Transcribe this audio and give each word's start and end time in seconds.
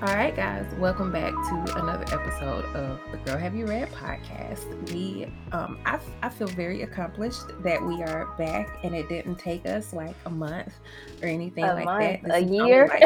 All 0.00 0.14
right, 0.14 0.34
guys, 0.36 0.64
welcome 0.78 1.10
back 1.10 1.32
to 1.32 1.76
another 1.82 2.04
episode 2.14 2.64
of 2.76 3.00
the 3.10 3.16
Girl 3.18 3.36
Have 3.36 3.56
You 3.56 3.66
Read 3.66 3.88
podcast. 3.90 4.92
We, 4.92 5.26
um, 5.50 5.76
I, 5.84 5.98
I 6.22 6.28
feel 6.28 6.46
very 6.46 6.82
accomplished 6.82 7.42
that 7.64 7.82
we 7.84 8.02
are 8.04 8.26
back, 8.38 8.78
and 8.84 8.94
it 8.94 9.08
didn't 9.08 9.36
take 9.40 9.66
us 9.66 9.92
like 9.92 10.14
a 10.24 10.30
month 10.30 10.72
or 11.20 11.26
anything 11.28 11.64
A 11.64 11.74
like 11.74 11.84
month, 11.84 12.22
that. 12.22 12.36
a 12.36 12.44
This 12.44 12.50
is 12.52 12.60
only 12.60 12.68
year. 12.68 12.88
like, 12.88 13.02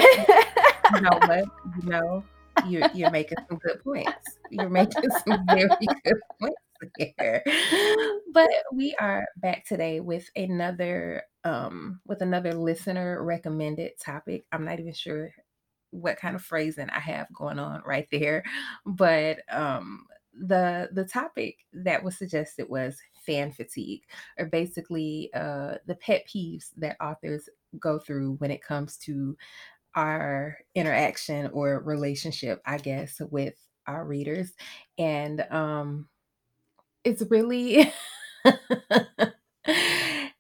you 0.95 1.01
know 1.01 1.19
what? 1.27 1.45
You 1.83 1.89
know, 1.89 2.25
you're 2.67 2.89
you're 2.93 3.11
making 3.11 3.39
some 3.49 3.59
good 3.59 3.83
points. 3.83 4.39
You're 4.51 4.69
making 4.69 5.09
some 5.27 5.47
very 5.47 5.69
good 6.05 6.21
points 6.39 6.61
here. 6.99 7.43
But 8.35 8.51
we 8.73 8.95
are 9.01 9.25
back 9.37 9.65
today 9.67 10.01
with 10.01 10.29
another 10.37 11.23
um 11.45 12.01
with 12.07 12.21
another 12.21 12.53
listener 12.55 13.23
recommended 13.23 13.93
topic. 13.99 14.45
I'm 14.53 14.65
not 14.67 14.79
even 14.79 14.93
sure 14.93 15.33
what 15.93 16.19
kind 16.19 16.37
of 16.37 16.43
phrasing 16.43 16.91
I 16.91 17.01
have 17.01 17.29
going 17.35 17.61
on 17.61 17.83
right 17.87 18.09
there. 18.13 18.45
But 18.87 19.41
um 19.53 20.07
the 20.35 20.91
the 20.93 21.05
topic 21.05 21.59
that 21.75 22.05
was 22.05 22.19
suggested 22.19 22.69
was 22.71 22.99
fan 23.27 23.53
fatigue 23.53 24.03
or 24.39 24.47
basically 24.47 25.31
uh 25.35 25.77
the 25.87 25.97
pet 25.97 26.27
peeves 26.27 26.71
that 26.79 26.97
authors 27.03 27.49
go 27.81 27.99
through 27.99 28.35
when 28.37 28.51
it 28.51 28.63
comes 28.65 28.99
to 28.99 29.37
our 29.97 30.59
interaction 30.75 31.49
or 31.53 31.81
relationship, 31.81 32.63
I 32.67 32.79
guess, 32.79 33.21
with 33.31 33.55
our 33.87 34.05
readers. 34.07 34.53
And 34.99 35.43
um 35.51 36.09
it's 37.05 37.23
really 37.31 37.93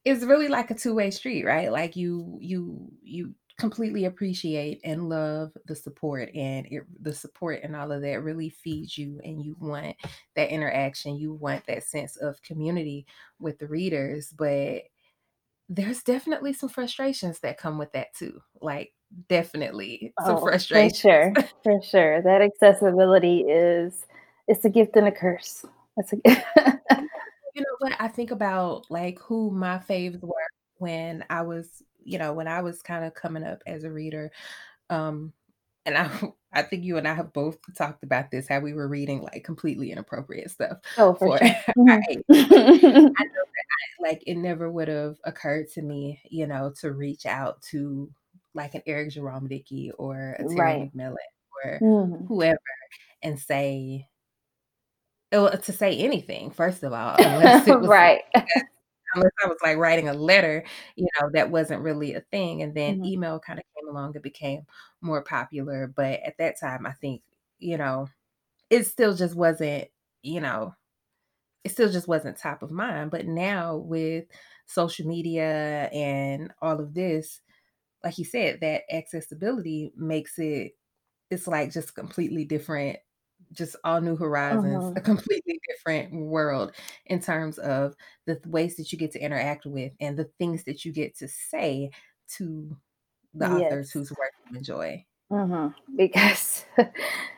it's 0.04 0.24
really 0.24 0.48
like 0.48 0.70
a 0.70 0.74
two-way 0.74 1.10
street, 1.10 1.44
right? 1.44 1.70
Like 1.70 1.96
you 1.96 2.38
you 2.40 2.90
you 3.02 3.34
completely 3.62 4.04
appreciate 4.06 4.80
and 4.84 5.08
love 5.08 5.52
the 5.66 5.74
support 5.74 6.28
and 6.34 6.66
it, 6.70 6.82
the 7.00 7.12
support 7.12 7.60
and 7.62 7.76
all 7.76 7.92
of 7.92 8.02
that 8.02 8.22
really 8.22 8.50
feeds 8.50 8.98
you 8.98 9.20
and 9.24 9.40
you 9.40 9.56
want 9.60 9.94
that 10.34 10.50
interaction 10.50 11.16
you 11.16 11.32
want 11.32 11.64
that 11.66 11.84
sense 11.84 12.16
of 12.16 12.42
community 12.42 13.06
with 13.38 13.56
the 13.58 13.66
readers 13.68 14.34
but 14.36 14.82
there's 15.68 16.02
definitely 16.02 16.52
some 16.52 16.68
frustrations 16.68 17.38
that 17.38 17.56
come 17.56 17.78
with 17.78 17.92
that 17.92 18.08
too 18.14 18.40
like 18.60 18.92
definitely 19.28 20.12
some 20.26 20.36
Oh, 20.36 20.40
for 20.40 20.88
sure, 20.90 21.34
for 21.62 21.80
sure. 21.82 22.22
That 22.22 22.42
accessibility 22.42 23.42
is 23.42 24.06
it's 24.48 24.64
a 24.64 24.70
gift 24.70 24.96
and 24.96 25.06
a 25.06 25.12
curse. 25.12 25.64
That's 25.96 26.12
a 26.12 26.16
You 27.54 27.60
know 27.60 27.76
what? 27.80 27.92
I 28.00 28.08
think 28.08 28.30
about 28.30 28.90
like 28.90 29.18
who 29.18 29.50
my 29.50 29.78
faves 29.78 30.22
were 30.22 30.34
when 30.78 31.24
I 31.28 31.42
was, 31.42 31.82
you 32.04 32.18
know, 32.18 32.32
when 32.32 32.48
I 32.48 32.60
was 32.62 32.82
kind 32.82 33.04
of 33.04 33.14
coming 33.14 33.44
up 33.44 33.62
as 33.66 33.84
a 33.84 33.90
reader. 33.92 34.30
Um, 34.90 35.32
and 35.86 35.96
I 35.98 36.10
I 36.54 36.62
think 36.62 36.84
you 36.84 36.98
and 36.98 37.08
I 37.08 37.14
have 37.14 37.32
both 37.32 37.58
talked 37.76 38.04
about 38.04 38.30
this, 38.30 38.46
how 38.48 38.60
we 38.60 38.74
were 38.74 38.88
reading 38.88 39.22
like 39.22 39.42
completely 39.44 39.90
inappropriate 39.90 40.50
stuff 40.50 40.78
Oh, 40.98 41.14
for 41.14 41.38
for 41.38 41.38
sure. 41.38 41.50
Mhm. 41.78 42.02
age. 42.10 42.24
I 42.30 43.24
know 43.24 43.44
that 43.44 43.66
I, 43.70 44.02
like 44.02 44.22
it 44.26 44.36
never 44.36 44.70
would 44.70 44.88
have 44.88 45.16
occurred 45.24 45.68
to 45.74 45.82
me, 45.82 46.20
you 46.30 46.46
know, 46.46 46.72
to 46.80 46.92
reach 46.92 47.24
out 47.26 47.62
to 47.70 48.10
like 48.54 48.74
an 48.74 48.82
Eric 48.86 49.10
Jerome 49.12 49.48
Dickey 49.48 49.90
or 49.98 50.36
a 50.38 50.44
Terry 50.44 50.56
Right. 50.56 50.90
McMillan 50.94 51.16
or 51.64 51.78
Mhm. 51.80 52.26
whoever 52.28 52.58
and 53.22 53.38
say, 53.38 54.08
well, 55.32 55.56
to 55.56 55.72
say 55.72 55.96
anything, 55.98 56.50
first 56.50 56.82
of 56.82 56.92
all, 56.92 57.14
unless 57.18 57.66
it 57.66 57.80
was 57.80 57.88
Right. 57.88 58.20
Unless 59.14 59.32
I 59.44 59.48
was 59.48 59.58
like 59.62 59.76
writing 59.78 60.08
a 60.08 60.14
letter, 60.14 60.64
you 60.96 61.06
know, 61.20 61.30
that 61.34 61.50
wasn't 61.50 61.82
really 61.82 62.14
a 62.14 62.20
thing. 62.22 62.62
And 62.62 62.74
then 62.74 62.96
Mhm. 62.96 63.04
email 63.04 63.38
kind 63.40 63.58
of 63.58 63.64
came 63.76 63.88
along 63.88 64.14
and 64.16 64.22
became 64.22 64.66
more 65.00 65.22
popular. 65.22 65.86
But 65.88 66.20
at 66.22 66.38
that 66.38 66.58
time, 66.60 66.86
I 66.86 66.92
think, 66.92 67.22
you 67.58 67.78
know, 67.78 68.08
it 68.70 68.84
still 68.86 69.14
just 69.16 69.36
wasn't, 69.36 69.88
you 70.22 70.40
know, 70.40 70.74
it 71.64 71.70
still 71.70 71.90
just 71.90 72.08
wasn't 72.08 72.36
top 72.36 72.62
of 72.62 72.70
mind. 72.70 73.10
But 73.10 73.26
now 73.26 73.76
with 73.76 74.24
social 74.66 75.06
media 75.06 75.88
and 75.92 76.52
all 76.60 76.80
of 76.80 76.94
this, 76.94 77.40
like 78.04 78.18
you 78.18 78.24
said, 78.26 78.60
that 78.62 78.82
accessibility 78.94 79.92
makes 79.96 80.38
it 80.38 80.72
it's 81.30 81.48
like 81.48 81.72
just 81.72 81.94
completely 81.96 82.44
different, 82.44 82.98
just 83.52 83.76
all 83.84 84.00
new 84.00 84.16
horizons, 84.16 84.84
a 84.96 85.00
Mhm. 85.00 85.04
completely 85.04 85.60
different 85.68 86.12
world 86.12 86.72
in 87.06 87.20
terms 87.20 87.58
of 87.58 87.94
the 88.26 88.34
th- 88.36 88.46
ways 88.46 88.76
that 88.76 88.92
you 88.92 88.98
get 88.98 89.12
to 89.12 89.20
interact 89.20 89.66
with 89.66 89.92
and 90.00 90.16
the 90.16 90.24
things 90.38 90.64
that 90.64 90.84
you 90.84 90.92
get 90.92 91.16
to 91.18 91.28
say 91.28 91.90
to 92.36 92.76
the 93.34 93.46
authors 93.50 93.90
whose 93.90 94.10
work 94.12 94.32
you 94.50 94.56
enjoy. 94.58 95.04
Mhm. 95.30 95.74
Because 95.96 96.64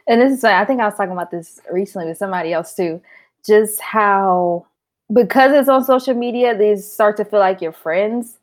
and 0.06 0.20
this 0.20 0.32
is 0.38 0.42
why 0.42 0.60
I 0.60 0.64
think 0.64 0.80
I 0.80 0.86
was 0.86 0.94
talking 0.96 1.12
about 1.12 1.30
this 1.30 1.60
recently 1.70 2.08
with 2.08 2.18
somebody 2.18 2.52
else 2.52 2.74
too. 2.74 3.00
Just 3.46 3.80
how 3.80 4.66
because 5.12 5.52
it's 5.52 5.68
on 5.68 5.84
social 5.84 6.14
media, 6.14 6.56
they 6.56 6.76
start 6.76 7.16
to 7.18 7.24
feel 7.24 7.40
like 7.40 7.60
your 7.60 7.72
friends 7.72 8.38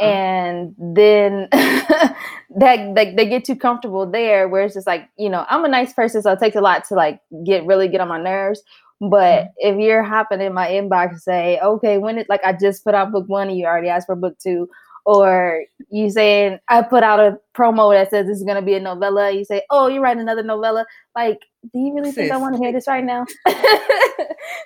Mhm. 0.00 0.04
and 0.04 0.74
then 0.96 1.48
that 2.56 2.94
like 2.94 3.16
they 3.16 3.26
get 3.26 3.44
too 3.44 3.56
comfortable 3.56 4.04
there 4.10 4.48
where 4.48 4.62
it's 4.64 4.74
just 4.74 4.86
like 4.86 5.08
you 5.16 5.28
know 5.30 5.46
i'm 5.48 5.64
a 5.64 5.68
nice 5.68 5.92
person 5.92 6.20
so 6.22 6.32
it 6.32 6.38
takes 6.38 6.56
a 6.56 6.60
lot 6.60 6.84
to 6.86 6.94
like 6.94 7.20
get 7.44 7.64
really 7.66 7.88
get 7.88 8.00
on 8.00 8.08
my 8.08 8.20
nerves. 8.20 8.62
But 9.00 9.44
Mhm. 9.46 9.48
if 9.58 9.78
you're 9.78 10.02
hopping 10.02 10.40
in 10.40 10.52
my 10.52 10.68
inbox 10.68 11.10
and 11.10 11.20
say 11.20 11.58
okay 11.60 11.98
when 11.98 12.18
it 12.18 12.28
like 12.28 12.44
i 12.44 12.52
just 12.52 12.84
put 12.84 12.94
out 12.94 13.10
book 13.12 13.28
one 13.28 13.48
and 13.48 13.58
you 13.58 13.66
already 13.66 13.88
asked 13.88 14.06
for 14.06 14.16
book 14.16 14.38
two. 14.38 14.68
Or 15.04 15.64
you 15.90 16.10
saying 16.10 16.58
i 16.68 16.80
put 16.82 17.02
out 17.02 17.18
a 17.18 17.38
promo 17.54 17.92
that 17.92 18.10
says 18.10 18.26
this 18.26 18.38
is 18.38 18.44
going 18.44 18.54
to 18.56 18.62
be 18.62 18.74
a 18.74 18.80
novella 18.80 19.32
you 19.32 19.44
say 19.44 19.62
oh 19.70 19.88
you're 19.88 20.02
writing 20.02 20.20
another 20.22 20.44
novella. 20.44 20.86
Like 21.16 21.40
do 21.72 21.78
you 21.80 21.94
really 21.94 22.12
think 22.12 22.30
i 22.30 22.36
want 22.36 22.54
to 22.56 22.62
hear 22.62 22.72
this 22.72 22.86
right 22.86 23.04
now? 23.04 23.24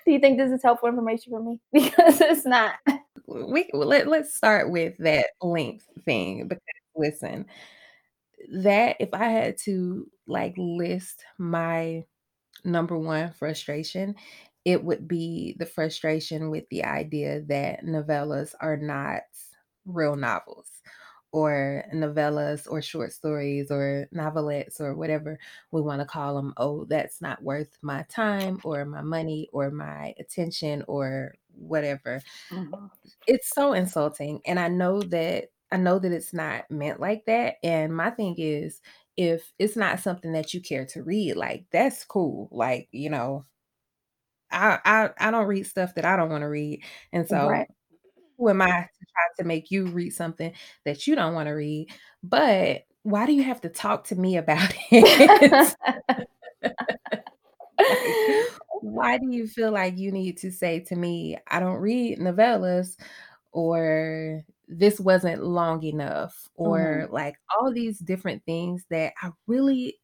Do 0.04 0.12
you 0.12 0.18
think 0.20 0.38
this 0.38 0.50
is 0.52 0.62
helpful 0.62 0.88
information 0.88 1.32
for 1.32 1.42
me? 1.42 1.58
Because 1.72 2.20
it's 2.20 2.46
not. 2.46 2.74
We 3.26 3.68
let, 3.72 4.06
let's 4.06 4.34
start 4.34 4.70
with 4.70 4.96
that 4.98 5.26
length 5.42 5.84
thing 6.04 6.46
because 6.46 6.62
listen, 6.94 7.46
that 8.52 8.96
if 9.00 9.10
I 9.12 9.24
had 9.28 9.58
to 9.64 10.10
like 10.26 10.54
list 10.56 11.24
my 11.38 12.04
number 12.64 12.98
one 12.98 13.32
frustration, 13.32 14.16
it 14.64 14.84
would 14.84 15.08
be 15.08 15.56
the 15.58 15.66
frustration 15.66 16.50
with 16.50 16.68
the 16.70 16.84
idea 16.84 17.42
that 17.42 17.84
novellas 17.84 18.54
are 18.60 18.76
not 18.76 19.22
real 19.84 20.16
novels 20.16 20.70
or 21.32 21.84
novellas 21.94 22.66
or 22.70 22.80
short 22.82 23.12
stories 23.12 23.70
or 23.70 24.08
novelettes 24.14 24.80
or 24.80 24.94
whatever 24.96 25.38
we 25.70 25.82
want 25.82 26.00
to 26.00 26.06
call 26.06 26.36
them. 26.36 26.54
Oh, 26.56 26.84
that's 26.86 27.20
not 27.20 27.42
worth 27.42 27.78
my 27.82 28.04
time 28.08 28.60
or 28.64 28.84
my 28.84 29.02
money 29.02 29.48
or 29.52 29.70
my 29.70 30.14
attention 30.18 30.84
or 30.88 31.34
whatever. 31.54 32.22
Mhm. 32.50 32.90
It's 33.26 33.50
so 33.50 33.72
insulting. 33.72 34.40
And 34.46 34.58
I 34.58 34.68
know 34.68 35.02
that 35.02 35.50
I 35.72 35.76
know 35.78 35.98
that 35.98 36.12
it's 36.12 36.32
not 36.32 36.70
meant 36.70 37.00
like 37.00 37.24
that. 37.26 37.56
And 37.62 37.94
my 37.96 38.10
thing 38.10 38.36
is 38.38 38.80
if 39.16 39.52
it's 39.58 39.76
not 39.76 40.00
something 40.00 40.32
that 40.32 40.54
you 40.54 40.60
care 40.60 40.86
to 40.86 41.02
read, 41.02 41.36
like 41.36 41.66
that's 41.72 42.04
cool. 42.04 42.48
Like, 42.52 42.88
you 42.92 43.10
know, 43.10 43.44
I 44.50 44.78
I 44.84 45.10
I 45.18 45.30
don't 45.30 45.46
read 45.46 45.66
stuff 45.66 45.94
that 45.96 46.04
I 46.04 46.16
don't 46.16 46.30
want 46.30 46.42
to 46.42 46.48
read. 46.48 46.82
And 47.12 47.28
so 47.28 47.48
right 47.48 47.68
who 48.38 48.50
am 48.50 48.62
I 48.62 48.66
to 48.66 48.72
try 48.72 49.24
to 49.38 49.44
make 49.44 49.70
you 49.70 49.86
read 49.86 50.10
something 50.10 50.52
that 50.84 51.06
you 51.06 51.14
don't 51.14 51.34
want 51.34 51.48
to 51.48 51.52
read? 51.52 51.88
But 52.22 52.82
why 53.02 53.26
do 53.26 53.32
you 53.32 53.42
have 53.44 53.60
to 53.62 53.68
talk 53.68 54.04
to 54.08 54.16
me 54.16 54.36
about 54.38 54.74
it? 54.90 55.74
why 58.82 59.18
do 59.18 59.28
you 59.30 59.46
feel 59.46 59.72
like 59.72 59.98
you 59.98 60.12
need 60.12 60.38
to 60.38 60.50
say 60.50 60.80
to 60.80 60.96
me, 60.96 61.38
I 61.48 61.60
don't 61.60 61.76
read 61.80 62.18
novellas 62.18 62.96
or 63.52 64.44
this 64.68 65.00
wasn't 65.00 65.42
long 65.44 65.82
enough 65.84 66.48
or 66.56 67.06
Mhm. 67.06 67.10
like 67.10 67.36
all 67.60 67.72
these 67.72 67.98
different 68.00 68.44
things 68.46 68.84
that 68.90 69.12
I 69.22 69.30
really 69.46 69.98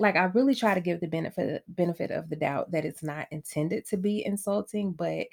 like 0.00 0.16
I 0.16 0.24
really 0.26 0.54
try 0.56 0.74
to 0.74 0.80
give 0.82 1.00
the 1.00 1.08
benefit 1.08 1.64
benefit 1.68 2.10
of 2.12 2.30
the 2.30 2.36
doubt 2.36 2.72
that 2.72 2.84
it's 2.86 3.02
not 3.04 3.28
intended 3.32 3.86
to 3.88 3.96
be 3.98 4.24
insulting, 4.26 4.92
but 4.92 5.26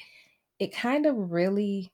it 0.59 0.73
kind 0.75 1.05
of 1.07 1.31
really 1.31 1.93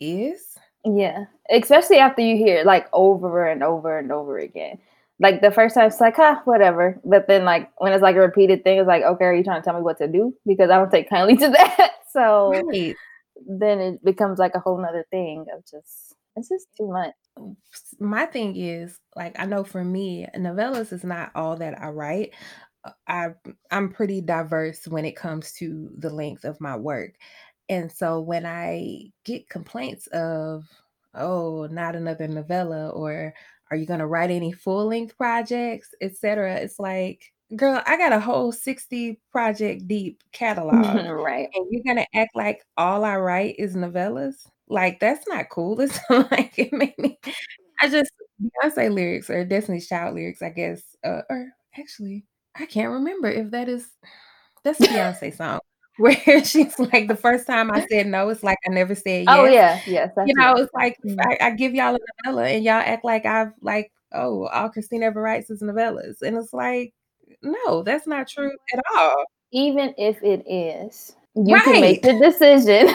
is. 0.00 0.56
Yeah, 0.84 1.24
especially 1.50 1.98
after 1.98 2.22
you 2.22 2.36
hear 2.36 2.58
it, 2.58 2.66
like, 2.66 2.86
over 2.92 3.46
and 3.46 3.62
over 3.62 3.98
and 3.98 4.12
over 4.12 4.38
again. 4.38 4.78
Like, 5.20 5.40
the 5.40 5.50
first 5.50 5.74
time 5.74 5.86
it's 5.88 6.00
like, 6.00 6.14
"Huh, 6.16 6.40
whatever," 6.44 7.00
but 7.04 7.26
then, 7.26 7.44
like, 7.44 7.70
when 7.78 7.92
it's, 7.92 8.02
like, 8.02 8.14
a 8.16 8.20
repeated 8.20 8.62
thing, 8.62 8.78
it's 8.78 8.86
like, 8.86 9.02
"Okay, 9.02 9.24
are 9.24 9.34
you 9.34 9.42
trying 9.44 9.60
to 9.60 9.64
tell 9.64 9.74
me 9.74 9.82
what 9.82 9.98
to 9.98 10.06
do?" 10.08 10.34
Because 10.46 10.70
I 10.70 10.76
don't 10.76 10.90
take 10.90 11.10
kindly 11.10 11.36
to 11.38 11.48
that. 11.50 11.92
So, 12.12 12.64
Right. 12.70 12.98
then 13.48 13.80
it 13.80 14.04
becomes, 14.04 14.38
like, 14.38 14.54
a 14.54 14.60
whole 14.60 14.76
whole 14.76 14.82
'nother 14.84 15.06
thing 15.10 15.46
of 15.54 15.64
just 15.66 16.07
it's 16.38 16.48
just 16.48 16.68
too 16.76 16.88
much. 16.88 17.12
My 18.00 18.26
thing 18.26 18.56
is, 18.56 18.98
like, 19.16 19.38
I 19.38 19.46
know 19.46 19.64
for 19.64 19.84
me, 19.84 20.26
novellas 20.36 20.92
is 20.92 21.04
not 21.04 21.30
all 21.34 21.56
that 21.56 21.80
I 21.80 21.88
write. 21.88 22.34
Uh, 22.84 22.92
I 23.08 23.28
I'm 23.70 23.90
pretty 23.92 24.20
diverse 24.20 24.86
when 24.88 25.04
it 25.04 25.16
comes 25.16 25.52
to 25.54 25.90
the 25.98 26.10
length 26.10 26.44
of 26.44 26.60
my 26.60 26.76
work. 26.76 27.14
And 27.68 27.92
so 27.92 28.20
when 28.20 28.46
I 28.46 29.12
get 29.24 29.48
complaints 29.50 30.06
of, 30.08 30.64
"Oh, 31.14 31.66
not 31.70 31.96
another 31.96 32.28
novella," 32.28 32.90
or 32.90 33.34
are 33.70 33.76
you 33.76 33.86
going 33.86 34.00
to 34.00 34.06
write 34.06 34.30
any 34.30 34.52
full-length 34.52 35.16
projects, 35.18 35.94
etc. 36.00 36.56
It's 36.56 36.78
like, 36.78 37.22
girl, 37.56 37.82
I 37.86 37.96
got 37.98 38.12
a 38.12 38.20
whole 38.20 38.52
60 38.52 39.20
project 39.32 39.86
deep 39.88 40.22
catalog. 40.32 41.04
right. 41.08 41.48
And 41.54 41.66
you're 41.70 41.82
going 41.84 41.96
to 42.04 42.18
act 42.18 42.34
like 42.36 42.64
all 42.76 43.04
I 43.04 43.16
write 43.16 43.56
is 43.58 43.76
novellas? 43.76 44.36
Like 44.68 45.00
that's 45.00 45.26
not 45.28 45.48
cool. 45.50 45.80
It's 45.80 45.98
like 46.10 46.58
it 46.58 46.72
made 46.72 46.98
me 46.98 47.18
I 47.80 47.88
just 47.88 48.10
Beyonce 48.42 48.92
lyrics 48.92 49.30
or 49.30 49.44
Destiny's 49.44 49.88
Child 49.88 50.14
lyrics, 50.16 50.42
I 50.42 50.50
guess, 50.50 50.82
uh, 51.04 51.22
or 51.30 51.48
actually, 51.78 52.24
I 52.56 52.66
can't 52.66 52.90
remember 52.92 53.28
if 53.30 53.50
that 53.52 53.68
is 53.68 53.86
that's 54.64 54.80
a 54.80 54.84
Beyonce 54.84 55.34
song 55.36 55.60
where 55.98 56.44
she's 56.44 56.78
like, 56.78 57.08
"The 57.08 57.16
first 57.16 57.46
time 57.46 57.70
I 57.72 57.84
said 57.90 58.06
no, 58.06 58.28
it's 58.28 58.42
like 58.42 58.58
I 58.66 58.70
never 58.70 58.94
said 58.94 59.24
Oh, 59.28 59.44
yes." 59.46 59.84
yeah, 59.86 60.08
yes, 60.16 60.28
You 60.28 60.34
know, 60.34 60.54
it. 60.56 60.62
it's 60.62 60.74
like 60.74 60.96
Mhm. 61.04 61.16
I 61.20 61.46
I 61.48 61.50
give 61.52 61.74
y'all 61.74 61.94
a 61.94 61.98
novella 62.26 62.46
and 62.48 62.64
y'all 62.64 62.74
act 62.74 63.04
like 63.04 63.26
I've 63.26 63.52
like, 63.60 63.90
"Oh, 64.12 64.46
all 64.46 64.68
Christina 64.70 65.06
ever 65.06 65.20
writes 65.22 65.50
is 65.50 65.62
novellas," 65.62 66.22
and 66.22 66.36
it's 66.36 66.52
like, 66.52 66.92
no, 67.42 67.82
that's 67.82 68.06
not 68.06 68.28
true 68.28 68.52
at 68.72 68.80
all. 68.96 69.24
Even 69.52 69.94
if 69.98 70.22
it 70.22 70.44
is, 70.48 71.16
you 71.34 71.58
can 71.60 71.80
make 71.80 72.02
the 72.02 72.12
decision 72.18 72.88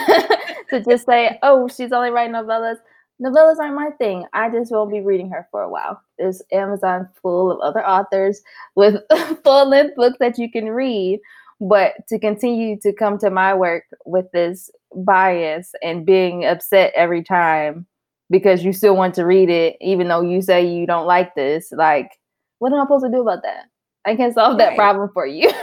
to 0.70 0.82
just 0.82 1.06
say, 1.06 1.38
"Oh, 1.42 1.68
she's 1.68 1.92
only 1.92 2.10
writing 2.10 2.34
novellas." 2.34 2.76
Novellas 3.22 3.58
aren't 3.60 3.76
my 3.76 3.90
thing. 3.98 4.26
I 4.32 4.50
just 4.50 4.72
won't 4.72 4.90
be 4.90 5.00
reading 5.00 5.30
her 5.30 5.46
for 5.52 5.62
a 5.62 5.70
while. 5.70 6.00
There's 6.18 6.42
Amazon 6.52 7.08
full 7.22 7.52
of 7.52 7.60
other 7.60 7.86
authors 7.86 8.42
with 8.74 8.96
full-length 9.44 9.94
books 9.94 10.16
that 10.18 10.36
you 10.36 10.50
can 10.50 10.66
read, 10.70 11.20
but 11.60 11.94
to 12.08 12.18
continue 12.18 12.78
to 12.80 12.92
come 12.92 13.16
to 13.18 13.30
my 13.30 13.54
work 13.54 13.84
with 14.04 14.26
this 14.32 14.68
bias 14.96 15.72
and 15.82 16.04
being 16.04 16.44
upset 16.44 16.92
every 16.96 17.22
time 17.22 17.86
because 18.30 18.64
you 18.64 18.72
still 18.72 18.96
want 18.96 19.14
to 19.14 19.24
read 19.24 19.48
it 19.50 19.76
even 19.80 20.08
though 20.08 20.22
you 20.22 20.42
say 20.42 20.66
you 20.66 20.86
don't 20.86 21.06
like 21.06 21.34
this, 21.36 21.70
like, 21.72 22.10
what 22.58 22.72
am 22.72 22.80
I 22.80 22.84
supposed 22.84 23.04
to 23.04 23.10
do 23.12 23.22
about 23.22 23.42
that? 23.44 23.66
I 24.04 24.16
can't 24.16 24.34
solve 24.34 24.58
that 24.58 24.70
Right. 24.70 24.76
problem 24.76 25.10
for 25.14 25.26
you. 25.26 25.50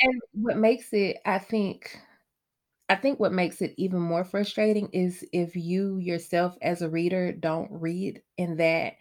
And 0.00 0.20
what 0.32 0.56
makes 0.56 0.92
it 0.92 1.18
I 1.24 1.38
think 1.38 1.96
I 2.94 3.00
think 3.00 3.18
what 3.20 3.32
makes 3.32 3.60
it 3.62 3.74
even 3.76 4.00
more 4.00 4.24
frustrating 4.24 4.88
is 4.92 5.24
if 5.32 5.56
you 5.56 5.98
yourself 5.98 6.56
as 6.62 6.82
a 6.82 6.88
reader 6.88 7.32
don't 7.32 7.70
read 7.72 8.22
in 8.36 8.56
that 8.58 8.94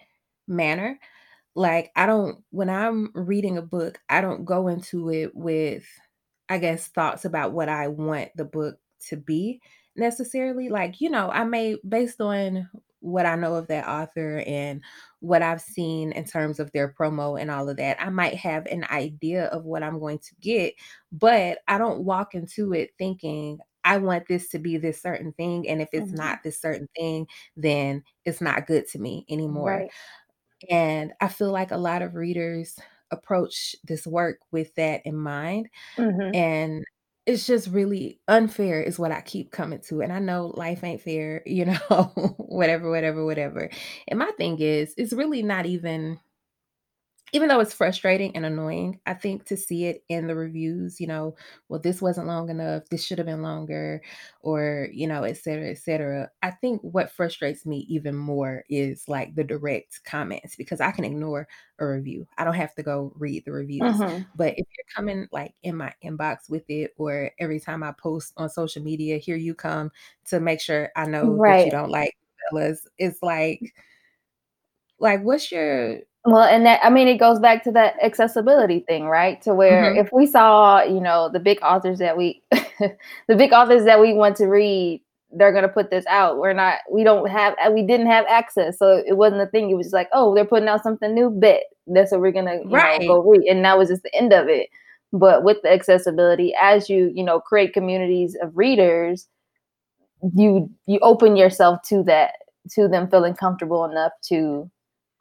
manner. 0.47 0.99
Like, 1.55 1.91
I 1.95 2.05
don't 2.07 2.43
when 2.51 2.69
I'm 2.69 3.11
reading 3.15 3.57
a 3.57 3.61
book, 3.61 3.99
I 4.09 4.21
don't 4.21 4.45
go 4.45 4.67
into 4.67 5.09
it 5.11 5.35
with, 5.35 5.85
I 6.49 6.57
guess, 6.59 6.87
thoughts 6.87 7.25
about 7.25 7.53
what 7.53 7.69
I 7.69 7.87
want 7.89 8.29
the 8.35 8.45
book 8.45 8.79
to 9.09 9.17
be 9.17 9.61
necessarily. 9.95 10.69
Like, 10.69 11.01
you 11.01 11.09
know, 11.09 11.29
I 11.31 11.43
may 11.43 11.77
based 11.87 12.21
on 12.21 12.69
what 12.99 13.25
I 13.25 13.35
know 13.35 13.55
of 13.55 13.67
that 13.67 13.87
author 13.87 14.43
and 14.47 14.81
what 15.19 15.41
I've 15.41 15.61
seen 15.61 16.11
in 16.13 16.23
terms 16.25 16.59
of 16.59 16.71
their 16.71 16.93
promo 16.93 17.39
and 17.39 17.51
all 17.51 17.67
of 17.69 17.77
that, 17.77 18.01
I 18.01 18.09
might 18.09 18.35
have 18.35 18.65
an 18.67 18.85
idea 18.89 19.45
of 19.47 19.65
what 19.65 19.83
I'm 19.83 19.99
going 19.99 20.19
to 20.19 20.35
get, 20.41 20.73
but 21.11 21.59
I 21.67 21.77
don't 21.77 22.05
walk 22.05 22.33
into 22.33 22.73
it 22.73 22.91
thinking, 22.97 23.59
"I 23.85 23.97
want 23.97 24.27
this 24.27 24.49
to 24.49 24.59
be 24.59 24.77
this 24.77 25.01
certain 25.01 25.33
thing, 25.33 25.67
and 25.69 25.81
if 25.81 25.89
it's 25.93 26.13
Mhm. 26.13 26.13
not 26.13 26.39
this 26.43 26.59
certain 26.61 26.87
thing, 26.97 27.27
then 27.57 28.03
it's 28.25 28.41
not 28.41 28.67
good 28.67 28.87
to 28.89 28.99
me 28.99 29.25
anymore." 29.29 29.85
Right. 29.85 29.91
And 30.69 31.13
I 31.21 31.27
feel 31.27 31.51
like 31.51 31.71
a 31.71 31.77
lot 31.77 32.01
of 32.01 32.15
readers 32.15 32.79
approach 33.11 33.75
this 33.83 34.07
work 34.07 34.39
with 34.51 34.73
that 34.75 35.01
in 35.05 35.15
mind, 35.17 35.69
Mhm. 35.97 36.33
and 36.33 36.83
it's 37.27 37.47
just 37.47 37.69
really 37.69 38.21
unfair 38.27 38.81
is 38.83 38.99
what 38.99 39.11
I 39.13 39.21
keep 39.21 39.51
coming 39.51 39.81
to, 39.83 40.01
and 40.01 40.13
I 40.13 40.19
know 40.19 40.47
life 40.47 40.83
ain't 40.83 41.01
fair, 41.01 41.43
you 41.45 41.65
know, 41.65 41.75
whatever, 42.37 42.89
whatever, 42.89 43.25
whatever. 43.25 43.69
And 44.09 44.19
my 44.19 44.31
thing 44.37 44.59
is, 44.59 44.93
it's 44.97 45.13
really 45.13 45.43
not 45.43 45.65
even 45.67 46.19
even 47.33 47.49
though 47.49 47.59
it's 47.59 47.73
frustrating 47.73 48.35
and 48.35 48.45
annoying, 48.45 49.01
I 49.05 49.13
think 49.15 49.45
to 49.45 49.57
see 49.57 49.85
it 49.85 50.03
in 50.09 50.27
the 50.27 50.35
reviews, 50.35 51.01
you 51.01 51.07
know, 51.07 51.35
"Well, 51.69 51.79
this 51.81 52.01
wasn't 52.01 52.27
long 52.27 52.49
enough, 52.49 52.89
this 52.89 53.05
should 53.05 53.17
have 53.17 53.27
been 53.27 53.41
longer," 53.41 54.01
or, 54.41 54.89
you 54.93 55.07
know, 55.07 55.23
etcetera, 55.23 55.71
etcetera. 55.71 56.31
I 56.43 56.51
think 56.51 56.81
what 56.83 57.11
frustrates 57.11 57.65
me 57.65 57.79
even 57.89 58.15
more 58.15 58.63
is, 58.69 59.09
like, 59.09 59.35
the 59.35 59.43
direct 59.43 60.03
comments 60.05 60.55
because 60.55 60.79
I 60.81 60.91
can 60.91 61.05
ignore 61.05 61.47
a 61.79 61.87
review. 61.87 62.27
I 62.37 62.43
don't 62.45 62.53
have 62.55 62.75
to 62.75 62.83
go 62.83 63.13
read 63.15 63.45
the 63.45 63.51
reviews. 63.51 64.03
Mhm. 64.03 64.33
But 64.35 64.53
if 64.57 64.67
you're 64.77 64.85
coming, 64.95 65.27
like, 65.31 65.55
in 65.63 65.75
my 65.77 65.93
inbox 66.03 66.49
with 66.49 66.65
it 66.69 66.93
or 66.97 67.31
every 67.39 67.59
time 67.59 67.83
I 67.83 67.91
post 67.93 68.33
on 68.37 68.49
social 68.49 68.83
media, 68.83 69.17
here 69.17 69.35
you 69.37 69.55
come 69.55 69.91
to 70.25 70.39
make 70.39 70.61
sure 70.61 70.91
I 70.95 71.05
know 71.07 71.41
that 71.45 71.65
you 71.65 71.71
don't 71.71 71.89
like 71.91 72.13
novellas, 72.53 72.87
it's 72.97 73.21
like 73.23 73.73
like, 74.99 75.21
what's 75.23 75.51
your 75.51 75.99
Well, 76.25 76.43
and 76.43 76.65
that 76.65 76.79
I 76.83 76.89
mean, 76.89 77.07
it 77.09 77.17
goes 77.17 77.39
back 77.39 77.63
to 77.63 77.71
that 77.73 77.95
accessibility 78.01 78.79
thing, 78.81 79.05
right? 79.07 79.41
To 79.41 79.53
where 79.53 79.93
Mhm. 79.93 79.97
if 79.97 80.11
we 80.13 80.25
saw, 80.25 80.81
you 80.81 81.01
know, 81.01 81.27
the 81.29 81.39
big 81.39 81.59
authors 81.61 81.99
that 81.99 82.15
we 82.15 82.41
the 82.79 83.35
big 83.35 83.51
authors 83.51 83.83
that 83.85 83.99
we 83.99 84.13
want 84.13 84.37
to 84.37 84.45
read, 84.47 85.01
they're 85.31 85.51
gonna 85.51 85.67
put 85.67 85.91
this 85.91 86.05
out. 86.07 86.37
We're 86.37 86.53
not 86.53 86.79
we 86.89 87.03
don't 87.03 87.29
have 87.29 87.55
we 87.73 87.83
didn't 87.83 88.05
have 88.07 88.25
access, 88.29 88.77
so 88.79 89.03
it 89.05 89.17
wasn't 89.17 89.41
a 89.41 89.47
thing. 89.47 89.69
It 89.69 89.75
was 89.75 89.87
just 89.87 89.93
like, 89.93 90.09
"Oh, 90.13 90.33
they're 90.33 90.45
putting 90.45 90.69
out 90.69 90.83
something 90.83 91.13
new, 91.13 91.29
bet. 91.29 91.63
That's 91.87 92.11
what 92.13 92.21
we're 92.21 92.31
gonna, 92.31 92.63
know, 92.63 92.99
go 93.05 93.19
read." 93.21 93.43
And 93.49 93.65
that 93.65 93.77
was 93.77 93.89
just 93.89 94.03
the 94.03 94.15
end 94.15 94.31
of 94.31 94.47
it. 94.47 94.69
But 95.11 95.43
with 95.43 95.61
the 95.61 95.71
accessibility, 95.73 96.53
as 96.59 96.89
you, 96.89 97.11
you 97.13 97.23
know, 97.23 97.39
create 97.41 97.73
communities 97.73 98.35
of 98.41 98.55
readers, 98.57 99.27
you 100.35 100.69
you 100.87 100.99
open 101.01 101.35
yourself 101.35 101.81
to 101.89 102.03
that 102.03 102.33
to 102.71 102.87
them 102.87 103.09
feeling 103.09 103.35
comfortable 103.35 103.85
enough 103.85 104.13
to 104.29 104.69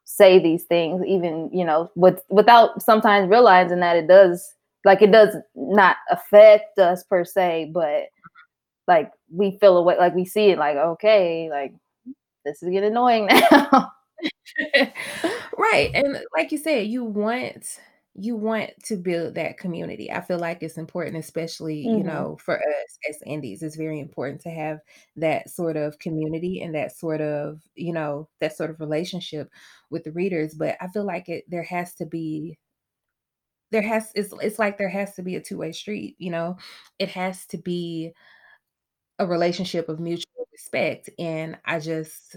say 0.04 0.38
these 0.38 0.64
things 0.64 1.04
even 1.06 1.48
you 1.52 1.64
know 1.64 1.90
with 1.94 2.20
without 2.28 2.82
sometimes 2.82 3.28
realizing 3.28 3.80
that 3.80 3.96
it 3.96 4.08
does 4.08 4.54
like 4.84 5.00
it 5.00 5.12
does 5.12 5.36
not 5.54 5.96
affect 6.10 6.78
us 6.78 7.04
per 7.04 7.24
se 7.24 7.70
but 7.72 8.04
like 8.88 9.10
we 9.30 9.56
feel 9.60 9.76
away 9.76 9.96
like 9.98 10.14
we 10.14 10.24
see 10.24 10.50
it 10.50 10.58
like 10.58 10.76
okay 10.76 11.48
like 11.50 11.72
this 12.44 12.62
is 12.62 12.70
getting 12.70 12.90
annoying 12.90 13.26
now. 13.50 13.92
Right, 15.58 15.90
and 15.94 16.18
like 16.36 16.52
you 16.52 16.58
said, 16.58 16.86
you 16.86 17.04
want 17.04 17.78
you 18.14 18.36
want 18.36 18.70
to 18.84 18.96
build 18.96 19.34
that 19.34 19.58
community. 19.58 20.10
I 20.10 20.20
feel 20.20 20.38
like 20.38 20.62
it's 20.62 20.76
important, 20.78 21.16
especially, 21.16 21.78
you 21.80 22.04
Mhm. 22.04 22.04
know, 22.04 22.36
for 22.44 22.56
us 22.58 22.98
as 23.08 23.22
indies, 23.26 23.62
it's 23.62 23.76
very 23.76 24.00
important 24.00 24.40
to 24.42 24.50
have 24.50 24.80
that 25.16 25.48
sort 25.50 25.76
of 25.76 25.98
community 25.98 26.60
and 26.62 26.74
that 26.74 26.92
sort 26.96 27.22
of, 27.22 27.62
you 27.74 27.92
know, 27.92 28.28
that 28.40 28.56
sort 28.56 28.70
of 28.70 28.80
relationship 28.80 29.50
with 29.90 30.04
the 30.04 30.12
readers, 30.12 30.54
but 30.54 30.76
I 30.80 30.88
feel 30.88 31.04
like 31.04 31.28
it 31.28 31.44
there 31.48 31.62
has 31.64 31.94
to 31.96 32.06
be 32.06 32.58
there 33.70 33.82
has 33.82 34.12
it's 34.14 34.32
it's 34.42 34.58
like 34.58 34.76
there 34.78 34.88
has 34.88 35.14
to 35.14 35.22
be 35.22 35.36
a 35.36 35.40
two-way 35.40 35.72
street, 35.72 36.16
you 36.18 36.30
know? 36.30 36.56
It 36.98 37.08
has 37.10 37.46
to 37.46 37.58
be 37.58 38.12
a 39.18 39.26
relationship 39.26 39.88
of 39.88 40.00
mutual 40.00 40.48
respect, 40.52 41.10
and 41.18 41.58
I 41.64 41.78
just 41.78 42.36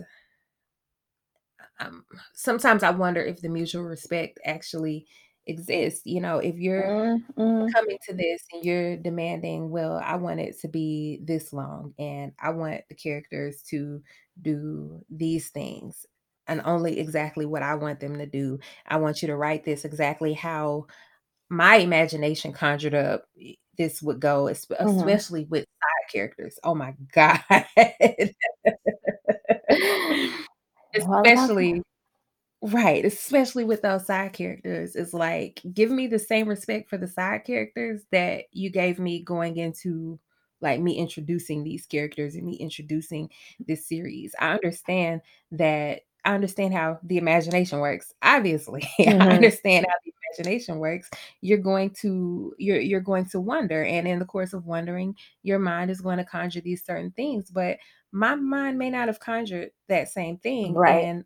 um, 1.80 2.06
sometimes 2.34 2.84
I 2.84 2.92
wonder 2.92 3.22
if 3.22 3.42
the 3.42 3.50
mutual 3.50 3.84
respect 3.84 4.40
actually 4.46 5.08
exists, 5.48 6.02
you 6.06 6.22
know, 6.22 6.40
if 6.40 6.56
you're 6.58 6.84
Mm, 6.84 7.24
mhm. 7.38 7.76
coming 7.76 7.98
to 8.08 8.14
this 8.16 8.44
and 8.54 8.64
you're 8.66 8.98
demanding, 8.98 9.70
"Well, 9.72 9.98
I 10.04 10.16
want 10.18 10.40
it 10.42 10.60
to 10.62 10.68
be 10.70 11.20
this 11.24 11.54
long, 11.54 11.94
and 12.00 12.34
I 12.40 12.52
want 12.52 12.84
the 12.90 12.96
characters 12.96 13.62
to 13.72 14.02
do 14.42 15.04
these 15.10 15.50
things, 15.52 16.06
and 16.48 16.62
only 16.66 17.00
exactly 17.00 17.46
what 17.46 17.64
I 17.64 17.76
want 17.76 18.00
them 18.02 18.18
to 18.20 18.26
do. 18.28 18.60
I 18.88 18.98
want 18.98 19.22
you 19.22 19.28
to 19.30 19.38
write 19.38 19.66
this 19.66 19.86
exactly 19.86 20.34
how 20.34 20.88
my 21.50 21.78
imagination 21.78 22.54
conjured 22.54 22.96
up 22.96 23.26
this 23.78 24.02
would 24.04 24.20
go," 24.22 24.48
Mhm. 24.82 25.20
especially 25.20 25.46
with 25.46 25.62
side 25.66 26.12
characters. 26.14 26.60
Oh 26.64 26.76
my 26.76 26.96
god. 27.14 27.42
all 31.08 31.28
about 31.28 31.56
that 31.60 31.66
Especially 31.66 31.82
Right, 32.68 33.06
especially 33.06 33.64
with 33.64 33.84
those 33.84 34.08
side 34.08 34.34
characters, 34.34 34.96
it's 34.96 35.14
like, 35.14 35.62
give 35.74 35.92
me 35.92 36.08
the 36.08 36.18
same 36.18 36.48
respect 36.48 36.90
for 36.90 36.98
the 36.98 37.08
side 37.08 37.44
characters 37.46 38.02
that 38.12 38.46
you 38.54 38.72
gave 38.72 38.98
me 38.98 39.22
going 39.24 39.58
into, 39.58 40.20
like, 40.62 40.80
me 40.82 40.94
introducing 40.98 41.64
these 41.64 41.86
characters 41.86 42.34
and 42.34 42.44
me 42.44 42.56
introducing 42.56 43.30
this 43.60 43.86
series. 43.88 44.34
I 44.40 44.54
understand 44.54 45.22
that 45.52 46.02
I 46.24 46.34
understand 46.34 46.74
how 46.74 46.98
the 47.04 47.18
imagination 47.18 47.80
works, 47.82 48.12
obviously. 48.24 48.82
I 49.00 49.06
Mhm. 49.06 49.36
understand 49.36 49.86
how 49.88 49.94
the 50.04 50.12
imagination 50.42 50.80
works. 50.80 51.12
You're 51.42 51.60
going 51.60 51.92
to 52.02 52.56
you're 52.58 52.80
you're 52.80 53.00
going 53.00 53.26
to 53.28 53.40
wonder, 53.40 53.84
and 53.84 54.08
in 54.08 54.18
the 54.18 54.26
course 54.26 54.54
of 54.54 54.66
wondering, 54.66 55.16
your 55.44 55.60
mind 55.60 55.92
is 55.92 56.02
gonna 56.02 56.26
conjure 56.26 56.62
these 56.62 56.84
certain 56.84 57.12
things, 57.12 57.52
but 57.52 57.78
my 58.12 58.34
mind 58.34 58.80
may 58.80 58.90
not 58.90 59.08
have 59.08 59.20
conjured 59.20 59.70
that 59.88 60.10
same 60.10 60.38
thing, 60.40 60.80
Right. 60.80 60.88
and 60.88 61.26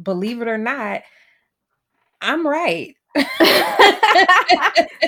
believe 0.00 0.40
it 0.42 0.48
or 0.48 0.58
not 0.58 1.02
I'm 2.20 2.46
right. 2.46 2.94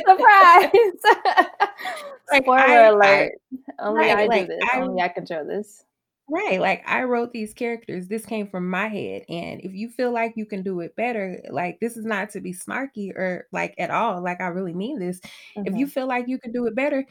Surprise! 0.06 0.70
Like, 2.32 2.42
Spoiler 2.42 2.90
I 3.00 3.00
I. 3.02 3.30
Only 3.78 4.08
right, 4.08 4.10
I 4.10 4.28
do 4.28 4.44
like, 4.44 4.46
this. 4.46 4.70
I 4.74 4.80
Only 4.80 5.00
I 5.02 5.08
control 5.08 5.44
this. 5.46 5.84
Right, 6.28 6.58
like, 6.58 6.82
I 6.88 7.02
wrote 7.04 7.32
these 7.34 7.52
characters, 7.52 8.08
this 8.08 8.24
came 8.24 8.48
from 8.48 8.70
my 8.70 8.88
head, 8.88 9.24
and 9.28 9.60
if 9.60 9.74
you 9.74 9.90
feel 9.90 10.10
like 10.10 10.32
you 10.36 10.46
can 10.46 10.62
do 10.62 10.80
it 10.80 10.96
better, 10.96 11.38
like, 11.50 11.80
this 11.80 11.98
is 11.98 12.06
not 12.06 12.30
to 12.30 12.40
be 12.40 12.54
snarky 12.54 13.10
or, 13.14 13.46
like, 13.52 13.74
at 13.78 13.90
all, 13.90 14.22
like, 14.22 14.40
I 14.40 14.46
really 14.46 14.72
mean 14.72 14.98
this. 14.98 15.20
If 15.66 15.74
you 15.76 15.86
Mhm. 15.86 15.86
feel 15.86 16.06
like 16.08 16.26
you 16.26 16.38
can 16.38 16.50
do 16.50 16.66
it 16.66 16.74
better, 16.74 17.04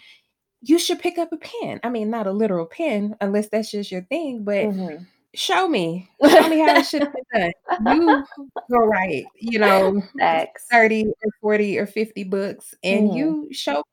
you 0.61 0.79
should 0.79 0.99
pick 0.99 1.17
up 1.19 1.33
a 1.33 1.37
pen. 1.37 1.79
I 1.83 1.89
mean, 1.89 2.09
not 2.11 2.27
a 2.27 2.31
literal 2.33 2.67
pen, 2.67 3.15
unless 3.21 3.49
that's 3.49 3.71
just 3.71 3.91
your 3.91 4.03
thing, 4.03 4.43
but 4.45 4.69
Mhm. 4.69 5.05
Show 5.35 5.67
me. 5.67 6.09
Show 6.29 6.47
me 6.49 6.59
how 6.59 6.77
it 6.77 6.85
should 6.85 7.01
have 7.03 7.13
been 7.13 7.41
done. 7.41 7.51
You 7.93 8.23
go 8.71 8.85
write, 8.85 9.25
you 9.39 9.59
know, 9.59 10.01
Facts. 10.19 10.65
30 10.71 11.05
or 11.07 11.31
40 11.41 11.77
or 11.79 11.85
50 11.87 12.23
books, 12.23 12.73
and 12.83 13.11
Mhm. 13.11 13.15
you 13.15 13.47
show 13.51 13.83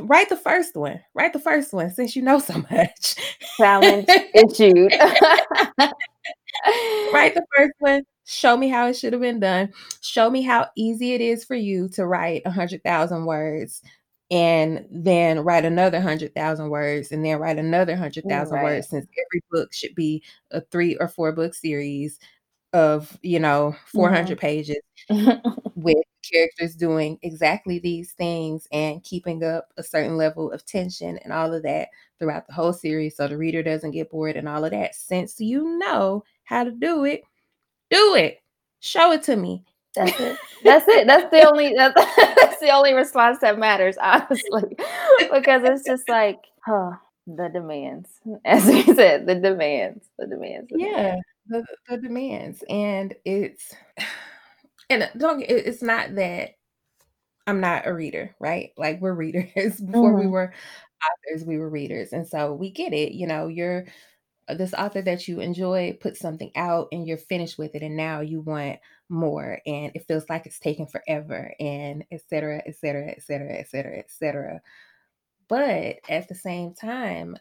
write 0.00 0.28
the 0.28 0.36
1st 0.36 0.76
one. 0.76 1.00
Write 1.14 1.32
the 1.34 1.38
1st 1.40 1.72
one 1.72 1.90
since 1.90 2.16
you 2.16 2.22
know 2.22 2.38
so 2.40 2.54
much. 2.70 3.14
Challenge 3.58 4.08
issued. 4.34 4.92
Write 7.12 7.34
the 7.34 7.44
1st 7.56 7.72
one, 7.80 8.02
show 8.26 8.56
me 8.56 8.68
how 8.68 8.86
it 8.88 8.94
should 8.94 9.12
have 9.14 9.22
been 9.22 9.40
done, 9.40 9.72
show 10.02 10.30
me 10.30 10.42
how 10.42 10.68
easy 10.76 11.12
it 11.14 11.20
is 11.20 11.44
for 11.44 11.54
you 11.56 11.88
to 11.90 12.06
write 12.06 12.42
a 12.46 12.50
100,000 12.50 13.24
words, 13.26 13.82
and 14.30 14.86
then 14.90 15.40
write 15.40 15.64
another 15.64 15.98
100,000 15.98 16.70
words, 16.70 17.12
and 17.12 17.24
then 17.24 17.38
write 17.38 17.58
another 17.58 17.92
100,000 17.94 18.60
Right. 18.60 18.60
words 18.60 18.88
since 18.88 19.06
every 19.18 19.42
book 19.50 19.72
should 19.72 19.94
be 19.94 20.22
a 20.52 20.60
3 20.62 20.96
or 20.98 21.08
4 21.08 21.32
book 21.32 21.54
series 21.54 22.18
of, 22.74 23.18
you 23.22 23.40
know, 23.40 23.76
400 23.86 24.38
Mhm. 24.38 24.38
pages 24.38 24.78
with 25.74 25.96
characters 26.32 26.74
doing 26.76 27.18
exactly 27.22 27.78
these 27.78 28.12
things 28.12 28.66
and 28.72 29.02
keeping 29.04 29.42
up 29.44 29.68
a 29.76 29.82
certain 29.82 30.16
level 30.16 30.50
of 30.52 30.64
tension 30.66 31.18
and 31.18 31.32
all 31.32 31.52
of 31.52 31.62
that 31.64 31.88
throughout 32.18 32.46
the 32.46 32.52
whole 32.54 32.72
series 32.72 33.16
so 33.16 33.26
the 33.28 33.36
reader 33.36 33.62
doesn't 33.62 33.90
get 33.90 34.10
bored 34.10 34.36
and 34.36 34.48
all 34.48 34.64
of 34.64 34.70
that. 34.72 34.94
Since 34.94 35.40
you 35.40 35.78
know 35.78 36.24
how 36.44 36.64
to 36.64 36.70
do 36.70 37.04
it, 37.04 37.22
do 37.90 38.14
it. 38.16 38.40
Show 38.80 39.12
it 39.12 39.22
to 39.24 39.36
me. 39.36 39.64
That's 39.96 40.18
it. 40.18 40.40
That's 40.62 40.86
it. 40.88 41.06
That's 41.06 41.30
the 41.30 41.42
only 41.48 41.74
that's 41.76 41.94
that's 42.36 42.60
the 42.60 42.70
only 42.70 42.94
response 42.94 43.38
that 43.40 43.58
matters, 43.58 43.96
honestly, 44.00 44.76
because 45.32 45.62
it's 45.64 45.84
just 45.86 46.08
like, 46.08 46.40
huh, 46.64 46.92
the 47.26 47.48
demands. 47.48 48.08
As 48.44 48.66
we 48.66 48.82
said, 48.94 49.26
the 49.26 49.36
demands, 49.36 50.04
the 50.18 50.26
demands, 50.26 50.70
the 50.70 50.78
Yeah, 50.78 50.86
demands. 50.96 51.24
the 51.46 51.66
the 51.88 51.96
demands, 51.98 52.64
and 52.68 53.14
it's 53.24 53.72
and 54.90 55.10
don't 55.16 55.42
it's 55.42 55.82
not 55.82 56.14
that 56.16 56.50
I'm 57.46 57.60
not 57.60 57.86
a 57.86 57.94
reader, 57.94 58.34
right? 58.40 58.72
Like, 58.76 59.00
we're 59.00 59.14
readers. 59.14 59.80
Before 59.80 60.14
we 60.14 60.26
Mhm. 60.26 60.30
were 60.30 60.52
authors, 61.30 61.44
we 61.46 61.58
were 61.58 61.70
readers, 61.70 62.12
and 62.12 62.26
so 62.28 62.54
we 62.54 62.70
get 62.70 62.92
it, 62.94 63.12
you 63.12 63.26
know, 63.26 63.48
you're 63.48 63.86
uh, 64.48 64.54
this 64.54 64.74
author 64.74 65.02
that 65.02 65.28
you 65.28 65.40
enjoy 65.40 65.96
put 66.00 66.16
something 66.18 66.50
out 66.56 66.88
and 66.92 67.06
you're 67.08 67.18
finished 67.18 67.58
with 67.58 67.74
it, 67.76 67.82
and 67.82 67.96
now 67.96 68.20
you 68.22 68.40
want 68.42 68.78
more, 69.08 69.60
and 69.66 69.92
it 69.94 70.06
feels 70.06 70.28
like 70.30 70.46
it's 70.46 70.58
taking 70.60 70.86
forever, 70.86 71.54
and 71.60 72.04
etc 72.12 72.62
etc 72.66 73.10
etc 73.12 73.52
etc 73.58 73.98
etc 73.98 74.60
But 75.48 75.98
at 76.08 76.28
the 76.28 76.34
same 76.34 76.74
time, 76.74 77.36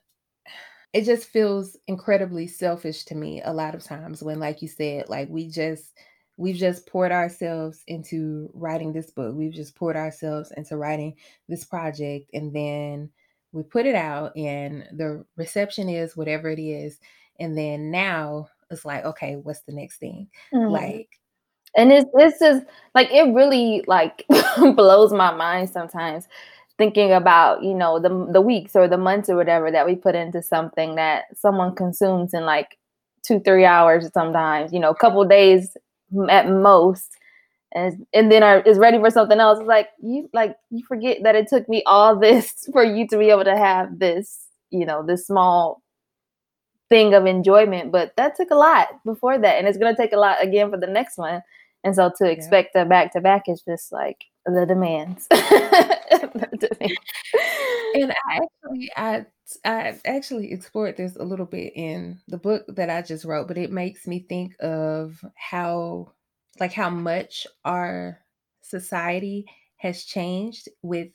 it 0.93 1.03
just 1.05 1.27
feels 1.27 1.77
incredibly 1.87 2.47
selfish 2.47 3.05
to 3.05 3.15
me 3.15 3.41
a 3.43 3.53
lot 3.53 3.75
of 3.75 3.83
times 3.83 4.21
when, 4.23 4.39
like 4.39 4.61
you 4.61 4.67
said, 4.67 5.09
like, 5.09 5.29
we 5.29 5.47
just 5.49 5.97
we've 6.37 6.55
just 6.55 6.87
poured 6.87 7.11
ourselves 7.11 7.83
into 7.87 8.49
writing 8.55 8.91
this 8.93 9.11
book. 9.11 9.35
We've 9.35 9.53
just 9.53 9.75
poured 9.75 9.95
ourselves 9.95 10.51
into 10.57 10.77
writing 10.77 11.15
this 11.47 11.63
project, 11.65 12.29
and 12.33 12.55
then 12.55 13.11
we 13.51 13.63
put 13.63 13.85
it 13.85 13.95
out, 13.95 14.35
and 14.37 14.83
the 14.97 15.25
reception 15.37 15.89
is 15.89 16.17
whatever 16.17 16.49
it 16.49 16.59
is, 16.59 16.99
and 17.39 17.57
then 17.57 17.91
now 17.91 18.47
it's 18.71 18.85
like, 18.85 19.05
"Okay, 19.05 19.35
what's 19.37 19.61
the 19.63 19.73
next 19.73 19.97
thing?" 19.97 20.29
Mhm. 20.53 20.93
Like 20.93 21.19
And 21.75 21.91
it's 21.91 22.09
this 22.15 22.41
is 22.41 22.61
like, 22.93 23.11
it 23.11 23.33
really, 23.33 23.83
like, 23.87 24.25
blows 24.75 25.11
my 25.11 25.33
mind 25.33 25.69
sometimes 25.69 26.27
thinking 26.77 27.11
about, 27.13 27.63
you 27.63 27.73
know, 27.73 27.99
the 27.99 28.27
the 28.31 28.41
weeks 28.41 28.75
or 28.75 28.87
the 28.87 28.97
months 28.97 29.29
or 29.29 29.35
whatever 29.35 29.71
that 29.71 29.85
we 29.85 29.95
put 29.95 30.15
into 30.15 30.41
something 30.41 30.95
that 30.95 31.25
someone 31.37 31.75
consumes 31.75 32.33
in, 32.33 32.45
like, 32.45 32.77
2, 33.23 33.39
3 33.39 33.65
hours 33.65 34.09
sometimes, 34.13 34.71
you 34.73 34.79
know, 34.79 34.89
a 34.91 34.95
couple 34.95 35.23
days 35.25 35.75
at 36.29 36.47
most, 36.49 37.11
and 37.73 38.05
and 38.13 38.31
then 38.31 38.43
are 38.43 38.61
is 38.61 38.79
ready 38.79 38.99
for 38.99 39.09
something 39.11 39.39
else. 39.39 39.59
It's 39.59 39.67
like, 39.67 39.89
you 40.01 40.29
like, 40.33 40.57
you 40.71 40.85
forget 40.87 41.19
that 41.23 41.35
it 41.35 41.47
took 41.49 41.69
me 41.69 41.83
all 41.87 42.17
this 42.19 42.67
for 42.73 42.83
you 42.83 43.07
to 43.09 43.17
be 43.19 43.29
able 43.31 43.45
to 43.45 43.57
have 43.57 43.99
this, 43.99 44.47
you 44.71 44.85
know, 44.85 45.05
this 45.05 45.27
small 45.27 45.81
thing 46.89 47.13
of 47.13 47.25
enjoyment, 47.25 47.91
but 47.91 48.13
that 48.17 48.35
took 48.35 48.51
a 48.51 48.55
lot 48.55 48.87
before 49.05 49.37
that, 49.39 49.57
and 49.57 49.67
it's 49.67 49.77
gonna 49.77 49.95
take 49.95 50.13
a 50.13 50.17
lot 50.17 50.43
again 50.43 50.69
for 50.69 50.77
the 50.77 50.87
next 50.87 51.17
one, 51.17 51.41
and 51.83 51.95
so 51.95 52.11
to 52.17 52.29
Yeah. 52.35 52.53
expect 52.53 52.75
a 52.75 52.85
back 52.85 53.13
to 53.13 53.21
back 53.21 53.43
is 53.49 53.61
just 53.67 53.91
like 53.91 54.25
the 54.45 54.65
demands. 54.65 55.27
The 55.31 56.69
demands. 56.79 56.99
And 57.93 58.11
I 58.11 58.41
actually 58.43 58.91
I 58.97 59.25
I 59.65 59.99
actually 60.05 60.51
explored 60.51 60.97
this 60.97 61.15
a 61.15 61.23
little 61.23 61.45
bit 61.45 61.73
in 61.75 62.19
the 62.27 62.37
book 62.37 62.65
that 62.69 62.89
I 62.89 63.01
just 63.01 63.25
wrote, 63.25 63.47
but 63.47 63.57
it 63.57 63.71
makes 63.71 64.07
me 64.07 64.19
think 64.27 64.55
of 64.61 65.23
how 65.35 66.13
like, 66.59 66.73
how 66.73 66.89
much 66.89 67.47
our 67.65 68.19
society 68.61 69.45
has 69.77 70.03
changed 70.05 70.69
with 70.83 71.09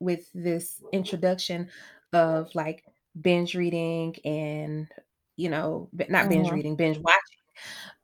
with 0.00 0.28
this 0.34 0.82
introduction 0.92 1.70
of, 2.12 2.54
like, 2.54 2.84
binge 3.20 3.54
reading 3.54 4.14
and, 4.24 4.88
you 5.36 5.48
know, 5.50 5.88
not 6.08 6.28
binge 6.28 6.50
Mhm. 6.50 6.52
reading, 6.52 6.76
binge 6.76 6.98
watching, 6.98 7.38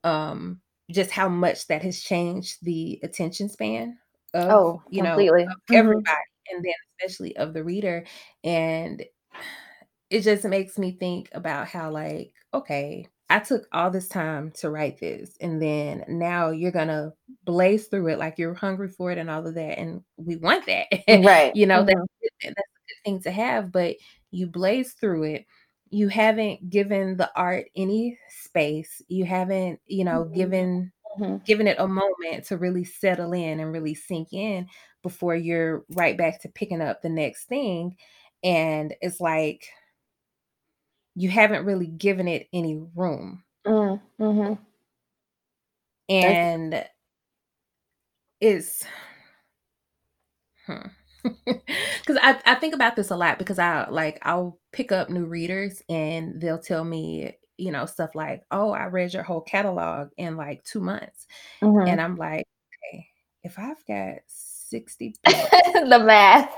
um, 0.03 0.61
just 0.91 1.11
how 1.11 1.29
much 1.29 1.67
that 1.67 1.83
has 1.83 1.99
changed 2.01 2.59
the 2.63 2.99
attention 3.03 3.49
span 3.49 3.97
of, 4.33 4.59
Oh, 4.59 4.83
you 4.89 5.01
know, 5.01 5.19
completely. 5.19 5.45
of 5.51 5.61
Mhm. 5.69 6.07
everybody, 6.07 6.21
and 6.51 6.63
then 6.65 6.73
especially 6.99 7.35
of 7.37 7.53
the 7.53 7.63
reader, 7.63 8.05
and 8.43 9.03
it 10.09 10.21
just 10.21 10.43
makes 10.45 10.77
me 10.77 10.91
think 10.91 11.29
about 11.33 11.67
how, 11.67 11.91
like, 11.91 12.33
"Okay, 12.53 13.07
I 13.29 13.39
took 13.39 13.67
all 13.71 13.89
this 13.91 14.09
time 14.09 14.51
to 14.53 14.69
write 14.69 14.99
this, 14.99 15.37
and 15.41 15.61
then 15.61 16.03
now 16.09 16.49
you're 16.51 16.71
gonna 16.71 17.13
blaze 17.45 17.87
through 17.87 18.09
it 18.09 18.19
like 18.19 18.37
you're 18.37 18.53
hungry 18.53 18.89
for 18.89 19.11
it 19.11 19.17
and 19.17 19.29
all 19.29 19.47
of 19.47 19.55
that," 19.55 19.79
and 19.79 20.03
we 20.17 20.35
want 20.37 20.65
that. 20.67 20.87
Right. 21.25 21.55
You 21.55 21.65
know, 21.67 21.83
that's 21.83 21.95
Mhm. 21.95 22.07
good 22.21 22.29
thing 22.41 22.53
that's 22.57 22.69
a 22.69 22.81
good 22.87 23.03
thing 23.05 23.21
to 23.23 23.31
have, 23.31 23.71
but 23.71 23.95
you 24.31 24.47
blaze 24.47 24.93
through 24.93 25.23
it. 25.23 25.45
You 25.91 26.07
haven't 26.09 26.69
given 26.69 27.17
the 27.17 27.31
art 27.35 27.67
any 27.75 28.17
space. 28.29 29.01
You 29.09 29.25
haven't, 29.25 29.81
you 29.87 30.05
know, 30.05 30.25
Mhm. 30.31 30.31
given 30.33 30.91
Mhm. 31.17 31.41
given 31.45 31.67
it 31.67 31.77
a 31.79 31.87
moment 31.87 32.45
to 32.45 32.57
really 32.57 32.85
settle 32.85 33.33
in 33.33 33.59
and 33.59 33.71
really 33.73 33.95
sink 33.95 34.33
in 34.33 34.67
before 35.03 35.35
you're 35.35 35.85
right 35.91 36.17
back 36.17 36.41
to 36.41 36.49
picking 36.49 36.81
up 36.81 37.01
the 37.01 37.09
next 37.09 37.45
thing, 37.45 37.97
and 38.43 38.95
it's 39.01 39.21
like 39.21 39.67
you 41.15 41.29
haven't 41.29 41.65
really 41.65 41.87
given 41.87 42.27
it 42.27 42.47
any 42.53 42.75
room. 42.95 43.43
Mm, 43.65 43.99
mhm. 44.19 44.57
That's 46.21 46.41
And 46.43 46.87
it's 48.41 48.85
hmm. 50.65 50.87
'Cause 52.05 52.17
I 52.21 52.39
I 52.45 52.55
think 52.55 52.73
about 52.73 52.95
this 52.95 53.11
a 53.11 53.15
lot 53.15 53.37
because 53.39 53.59
I 53.59 53.87
like, 53.89 54.19
I'll 54.23 54.59
pick 54.71 54.91
up 54.91 55.09
new 55.09 55.25
readers 55.25 55.81
and 55.89 56.41
they'll 56.41 56.59
tell 56.59 56.83
me, 56.83 57.37
you 57.57 57.71
know, 57.71 57.85
stuff 57.85 58.15
like, 58.15 58.43
"Oh, 58.51 58.71
I 58.71 58.85
read 58.85 59.13
your 59.13 59.23
whole 59.23 59.41
catalog 59.41 60.09
in, 60.17 60.35
like, 60.37 60.63
2 60.63 60.79
months." 60.81 61.27
And 61.85 61.99
Mhm. 61.99 62.01
I'm 62.01 62.17
like, 62.17 62.45
"Okay, 62.93 63.07
if 63.43 63.59
I've 63.59 63.85
got 63.87 64.19
60 64.27 65.15
books, 65.25 65.53
The 65.89 65.99
math. 65.99 66.57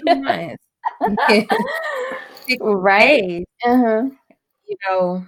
2 0.00 0.08
months, 0.08 0.64
Right? 2.60 3.46
Uh-huh. 3.64 4.10
you 4.66 4.76
know, 4.88 5.26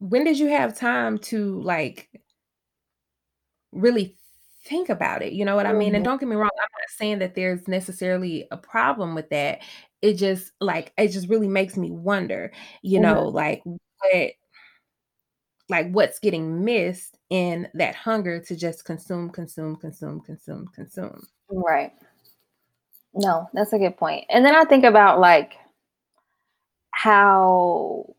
when 0.00 0.24
did 0.24 0.38
you 0.38 0.48
have 0.48 0.76
time 0.76 1.18
to, 1.18 1.60
like" 1.62 2.10
really 3.72 4.16
think 4.64 4.88
about 4.88 5.22
it, 5.22 5.32
you 5.32 5.44
know 5.44 5.56
what 5.56 5.66
I 5.66 5.72
mean? 5.72 5.94
And 5.94 6.02
Mhm. 6.02 6.06
don't 6.06 6.20
get 6.20 6.28
me 6.28 6.36
wrong, 6.36 6.50
I'm 6.58 6.68
not 6.80 6.90
saying 6.90 7.18
that 7.20 7.34
there's 7.34 7.68
necessarily 7.68 8.46
a 8.50 8.56
problem 8.56 9.14
with 9.14 9.28
that. 9.30 9.60
It 10.02 10.14
just, 10.14 10.52
like 10.60 10.92
it 10.98 11.08
just 11.08 11.28
really 11.28 11.48
makes 11.48 11.76
me 11.76 11.90
wonder, 11.90 12.52
you 12.82 13.00
know, 13.00 13.26
Mhm. 13.26 13.34
like, 13.34 13.62
what 13.64 14.32
like, 15.70 15.90
what's 15.92 16.18
getting 16.18 16.62
missed 16.64 17.16
in 17.30 17.68
that 17.74 17.94
hunger 17.94 18.38
to 18.38 18.54
just 18.56 18.84
consume, 18.84 19.30
consume, 19.30 19.76
consume, 19.76 20.20
consume, 20.20 20.68
consume. 20.68 21.26
Right. 21.48 21.92
No, 23.14 23.48
that's 23.54 23.72
a 23.72 23.78
good 23.78 23.96
point. 23.96 24.26
And 24.28 24.44
then 24.44 24.54
I 24.54 24.64
think 24.64 24.84
about, 24.84 25.20
like 25.20 25.54
how 26.90 28.14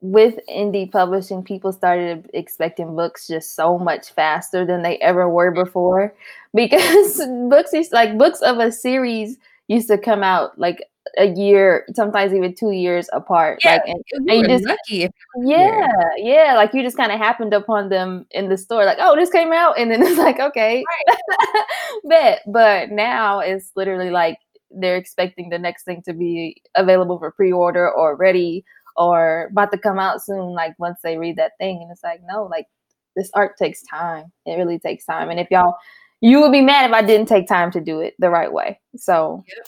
with 0.00 0.38
indie 0.48 0.90
publishing, 0.90 1.42
people 1.42 1.72
started 1.72 2.28
expecting 2.34 2.94
books 2.94 3.26
just 3.26 3.54
so 3.54 3.78
much 3.78 4.12
faster 4.12 4.64
than 4.64 4.82
they 4.82 4.98
ever 4.98 5.28
were 5.28 5.50
before 5.50 6.14
because 6.54 7.20
books 7.48 7.72
used 7.72 7.92
like, 7.92 8.16
books 8.18 8.40
of 8.42 8.58
a 8.58 8.70
series 8.70 9.38
used 9.68 9.88
to 9.88 9.98
come 9.98 10.22
out, 10.22 10.58
like, 10.58 10.82
a 11.18 11.26
year, 11.26 11.86
sometimes 11.94 12.32
even 12.34 12.54
two 12.54 12.72
years 12.72 13.08
apart. 13.12 13.60
Yeah, 13.64 13.72
Like, 13.72 13.82
and, 13.86 14.04
you 14.12 14.26
and 14.28 14.40
you 14.40 14.48
just 14.48 14.66
lucky 14.66 15.08
yeah, 15.38 15.88
yeah, 16.16 16.54
like 16.56 16.74
you 16.74 16.82
just 16.82 16.96
kind 16.96 17.12
of 17.12 17.18
happened 17.18 17.54
upon 17.54 17.88
them 17.88 18.26
in 18.32 18.48
the 18.48 18.56
store, 18.56 18.84
like, 18.84 18.98
oh, 19.00 19.14
this 19.16 19.30
came 19.30 19.52
out, 19.52 19.78
and 19.78 19.90
then 19.90 20.02
it's 20.02 20.18
like, 20.18 20.40
okay, 20.40 20.84
Right. 21.08 21.64
bet. 22.04 22.42
But 22.46 22.90
now 22.90 23.40
it's 23.40 23.70
literally 23.76 24.10
like 24.10 24.38
they're 24.70 24.96
expecting 24.96 25.48
the 25.48 25.58
next 25.58 25.84
thing 25.84 26.02
to 26.02 26.12
be 26.12 26.60
available 26.74 27.18
for 27.18 27.30
pre-order 27.30 27.90
or 27.90 28.16
ready 28.16 28.64
or 28.96 29.48
about 29.50 29.72
to 29.72 29.78
come 29.78 29.98
out 29.98 30.24
soon. 30.24 30.52
Like 30.52 30.74
once 30.78 30.98
they 31.02 31.18
read 31.18 31.36
that 31.36 31.52
thing, 31.58 31.80
and 31.82 31.90
it's 31.90 32.04
like, 32.04 32.20
no, 32.26 32.44
like 32.44 32.66
this 33.14 33.30
art 33.34 33.56
takes 33.56 33.82
time. 33.82 34.32
It 34.44 34.56
really 34.56 34.78
takes 34.78 35.04
time. 35.04 35.30
And 35.30 35.40
if 35.40 35.48
y'all, 35.50 35.76
you 36.20 36.40
would 36.40 36.52
be 36.52 36.62
mad 36.62 36.88
if 36.88 36.94
I 36.94 37.02
didn't 37.02 37.28
take 37.28 37.48
time 37.48 37.70
to 37.72 37.80
do 37.80 38.00
it 38.00 38.14
the 38.18 38.30
right 38.30 38.52
way. 38.52 38.80
So. 38.96 39.44
Yep. 39.48 39.66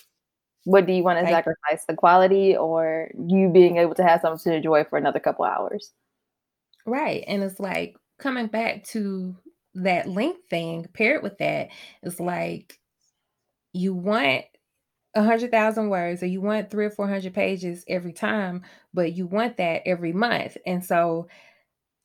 What 0.64 0.84
do 0.84 0.92
you 0.92 1.02
want 1.02 1.18
to 1.18 1.24
sacrifice, 1.24 1.86
the 1.88 1.94
quality 1.94 2.54
or 2.54 3.10
you 3.26 3.48
being 3.48 3.78
able 3.78 3.94
to 3.94 4.02
have 4.02 4.20
something 4.20 4.52
to 4.52 4.56
enjoy 4.58 4.84
for 4.84 4.98
another 4.98 5.18
couple 5.18 5.46
hours? 5.46 5.94
Right, 6.84 7.24
and 7.26 7.42
it's 7.42 7.58
like 7.58 7.96
coming 8.18 8.48
back 8.48 8.84
to 8.88 9.34
that 9.76 10.08
link 10.08 10.36
thing, 10.50 10.86
paired 10.92 11.22
with 11.22 11.38
that, 11.38 11.68
it's 12.02 12.20
like 12.20 12.78
you 13.72 13.94
want 13.94 14.44
100,000 15.14 15.88
words 15.90 16.22
or 16.22 16.26
you 16.26 16.40
want 16.40 16.70
3 16.70 16.86
or 16.86 16.90
400 16.90 17.34
pages 17.34 17.84
every 17.88 18.12
time, 18.12 18.62
but 18.94 19.14
you 19.14 19.26
want 19.26 19.56
that 19.58 19.82
every 19.86 20.12
month, 20.12 20.56
and 20.66 20.84
so, 20.84 21.28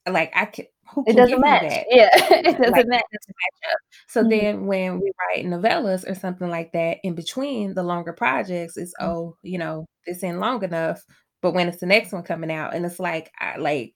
like, 0.10 0.32
I 0.36 0.46
can 0.48 0.68
who 0.94 1.06
It 1.06 1.16
doesn't 1.16 1.40
match. 1.42 1.72
that? 1.72 1.86
Yeah, 1.90 2.10
it 2.14 2.58
doesn't 2.62 2.88
match. 2.90 3.04
doesn't 3.12 3.36
match. 3.38 3.74
So 4.10 4.24
Mhm. 4.24 4.30
then 4.30 4.66
when 4.68 5.00
we 5.02 5.12
write 5.36 5.46
novellas 5.46 6.10
or 6.10 6.16
something 6.16 6.50
like 6.50 6.72
that, 6.74 7.00
in 7.04 7.16
between 7.16 7.74
the 7.76 7.84
longer 7.84 8.14
projects, 8.14 8.78
it's, 8.78 8.94
Mm. 9.02 9.14
"Oh, 9.14 9.38
you 9.44 9.58
know, 9.58 9.86
this 10.08 10.24
ain't 10.24 10.40
long 10.40 10.64
enough," 10.64 11.04
but 11.42 11.54
when 11.54 11.68
it's 11.70 11.80
the 11.80 11.86
next 11.88 12.14
one 12.14 12.24
coming 12.24 12.52
out, 12.52 12.74
and 12.76 12.86
it's 12.86 13.00
like, 13.00 13.32
I 13.40 13.58
like, 13.58 13.96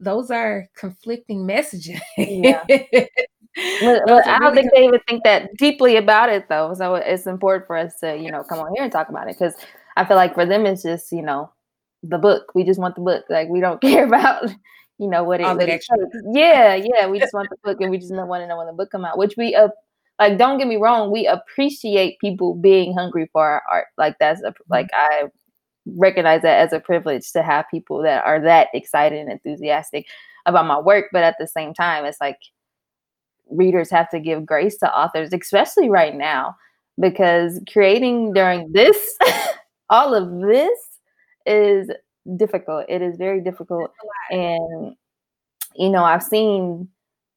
those 0.00 0.30
are 0.32 0.66
conflicting 0.76 1.46
messages. 1.46 2.00
Yeah. 2.16 2.64
But 3.80 4.02
but 4.06 4.26
I 4.28 4.38
don't 4.38 4.54
really 4.54 4.62
think 4.62 4.72
they 4.74 4.84
even 4.86 5.00
think 5.08 5.24
that 5.24 5.56
deeply 5.56 5.96
about 5.96 6.28
it 6.28 6.48
though, 6.48 6.74
so 6.74 6.94
it's 6.96 7.26
important 7.26 7.66
for 7.66 7.76
us 7.76 7.96
to, 8.00 8.16
you 8.16 8.30
know, 8.30 8.44
come 8.44 8.58
on 8.60 8.72
here 8.74 8.84
and 8.84 8.92
talk 8.92 9.08
about 9.08 9.28
it 9.28 9.36
because 9.38 9.54
I 9.96 10.04
feel 10.04 10.16
like 10.16 10.34
for 10.34 10.46
them 10.46 10.66
it's 10.66 10.82
just, 10.82 11.12
you 11.12 11.22
know, 11.22 11.50
the 12.02 12.18
book. 12.18 12.52
We 12.54 12.64
just 12.64 12.80
want 12.80 12.94
the 12.94 13.02
book. 13.02 13.24
Like 13.30 13.48
we 13.48 13.60
don't 13.60 13.80
care 13.82 14.04
about, 14.06 14.44
you 14.98 15.08
know, 15.08 15.24
what 15.24 15.40
it 15.40 15.54
what 15.56 15.68
it. 15.68 15.82
Yeah, 16.32 16.74
yeah, 16.74 17.06
we 17.08 17.20
just 17.20 17.34
want 17.34 17.50
the 17.50 17.56
book 17.64 17.80
and 17.80 17.90
we 17.90 17.98
just 17.98 18.12
want 18.14 18.42
to 18.42 18.46
know 18.46 18.58
when 18.58 18.66
the 18.66 18.72
book 18.72 18.90
come 18.90 19.04
out, 19.04 19.18
which 19.18 19.34
we 19.36 19.54
uh, 19.54 19.68
like 20.18 20.38
don't 20.38 20.58
get 20.58 20.68
me 20.68 20.76
wrong, 20.76 21.10
we 21.10 21.26
appreciate 21.26 22.18
people 22.20 22.54
being 22.54 22.94
hungry 22.94 23.28
for 23.32 23.44
our 23.46 23.62
art. 23.70 23.86
Like 23.98 24.16
that's 24.20 24.42
a, 24.42 24.54
like 24.70 24.86
Mhm. 24.88 24.90
I 24.94 25.22
recognize 25.86 26.42
that 26.42 26.60
as 26.60 26.72
a 26.72 26.80
privilege 26.80 27.32
to 27.32 27.42
have 27.42 27.66
people 27.70 28.02
that 28.02 28.24
are 28.24 28.40
that 28.40 28.68
excited 28.74 29.18
and 29.18 29.30
enthusiastic 29.32 30.06
about 30.46 30.66
my 30.66 30.78
work, 30.78 31.06
but 31.12 31.24
at 31.24 31.36
the 31.38 31.46
same 31.46 31.74
time 31.74 32.04
it's 32.04 32.20
like 32.20 32.38
readers 33.50 33.90
have 33.90 34.08
to 34.10 34.20
give 34.20 34.46
grace 34.46 34.76
to 34.78 34.92
authors, 34.92 35.30
especially 35.32 35.90
right 35.90 36.14
now, 36.14 36.56
because 37.00 37.60
creating 37.72 38.32
during 38.32 38.72
this, 38.72 39.16
all 39.90 40.14
of 40.14 40.40
this 40.48 40.78
is 41.46 41.90
difficult. 42.36 42.86
It 42.88 43.02
is 43.02 43.16
very 43.16 43.40
difficult. 43.40 43.90
It's 43.90 44.32
a 44.32 44.36
lot. 44.36 44.42
And, 44.42 44.96
you 45.76 45.90
know, 45.90 46.04
I've 46.04 46.22
seen 46.22 46.88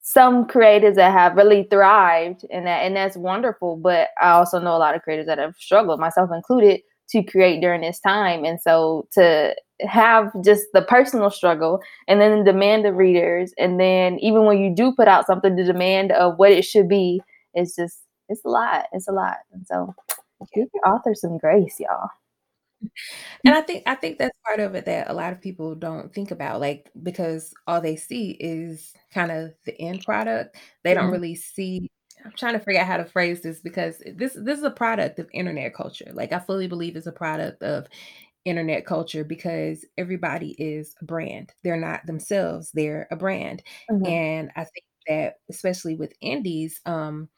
some 0.02 0.46
creators 0.46 0.98
that 0.98 1.14
have 1.14 1.36
really 1.36 1.64
thrived 1.72 2.44
in 2.50 2.66
that, 2.66 2.84
and 2.84 2.96
that's 2.96 3.16
wonderful. 3.16 3.78
But 3.78 4.10
I 4.22 4.32
also 4.32 4.60
know 4.60 4.76
a 4.76 4.78
lot 4.78 4.96
of 4.96 5.02
creators 5.02 5.28
that 5.28 5.38
have 5.38 5.56
struggled, 5.58 6.00
myself 6.00 6.30
included, 6.34 6.82
to 7.10 7.24
create 7.24 7.62
during 7.62 7.82
this 7.82 8.00
time. 8.00 8.46
And 8.46 8.60
so 8.62 9.08
to 9.14 9.56
have 9.82 10.32
just 10.44 10.66
the 10.74 10.82
personal 10.84 11.30
struggle 11.30 11.82
and 12.08 12.22
then 12.22 12.40
the 12.40 12.46
demand 12.52 12.86
of 12.86 12.96
readers 12.96 13.54
and 13.58 13.80
then 13.80 14.18
even 14.20 14.46
when 14.46 14.58
you 14.60 14.74
do 14.74 14.94
put 14.96 15.08
out 15.08 15.26
something 15.28 15.56
the 15.56 15.64
demand 15.66 16.12
of 16.14 16.38
what 16.38 16.52
it 16.52 16.64
should 16.64 16.88
be 16.88 17.22
it's 17.54 17.76
just 17.76 18.00
it's 18.30 18.46
a 18.46 18.50
lot 18.50 18.86
it's 18.94 19.10
a 19.10 19.12
lot 19.12 19.38
and 19.52 19.66
so 19.68 19.94
give 20.54 20.70
your 20.74 20.88
author 20.88 21.14
some 21.16 21.38
grace 21.38 21.80
y'all 21.80 22.10
And 23.46 23.56
I 23.56 23.62
think 23.62 23.84
I 23.88 23.96
think 23.96 24.18
that's 24.20 24.38
part 24.46 24.60
of 24.62 24.76
it 24.76 24.86
that 24.86 25.10
a 25.10 25.14
lot 25.14 25.34
of 25.34 25.42
people 25.42 25.76
don't 25.76 26.14
think 26.14 26.32
about, 26.32 26.62
like, 26.62 26.90
because 27.04 27.54
all 27.68 27.82
they 27.82 27.96
see 27.98 28.32
is 28.40 28.94
kinda 29.14 29.54
the 29.66 29.80
end 29.82 30.04
product. 30.06 30.58
They 30.84 30.94
don't 30.94 31.10
Mhm. 31.10 31.12
really 31.12 31.36
see 31.36 31.92
I'm 32.26 32.32
trying 32.38 32.54
to 32.54 32.60
figure 32.60 32.80
out 32.82 32.88
how 32.88 32.98
to 32.98 33.06
phrase 33.06 33.42
this 33.42 33.60
because 33.62 34.00
this 34.16 34.34
this 34.34 34.58
is 34.58 34.64
a 34.64 34.72
product 34.72 35.20
of 35.20 35.30
internet 35.34 35.74
culture. 35.74 36.10
Like, 36.14 36.32
I 36.32 36.40
fully 36.40 36.68
believe 36.68 36.96
it's 36.96 37.08
a 37.08 37.12
product 37.12 37.62
of 37.64 37.88
internet 38.46 38.86
culture 38.86 39.24
because 39.24 39.86
everybody 39.98 40.52
is 40.60 40.96
a 41.02 41.06
brand. 41.06 41.54
They're 41.64 41.78
not 41.80 42.06
themselves, 42.08 42.72
they're 42.74 43.08
a 43.12 43.16
brand. 43.18 43.64
Mhm. 43.90 44.10
And 44.10 44.52
I 44.56 44.66
think 44.66 44.86
that 45.08 45.36
especially 45.50 45.96
with 45.96 46.14
indies, 46.22 46.82
um, 46.86 47.30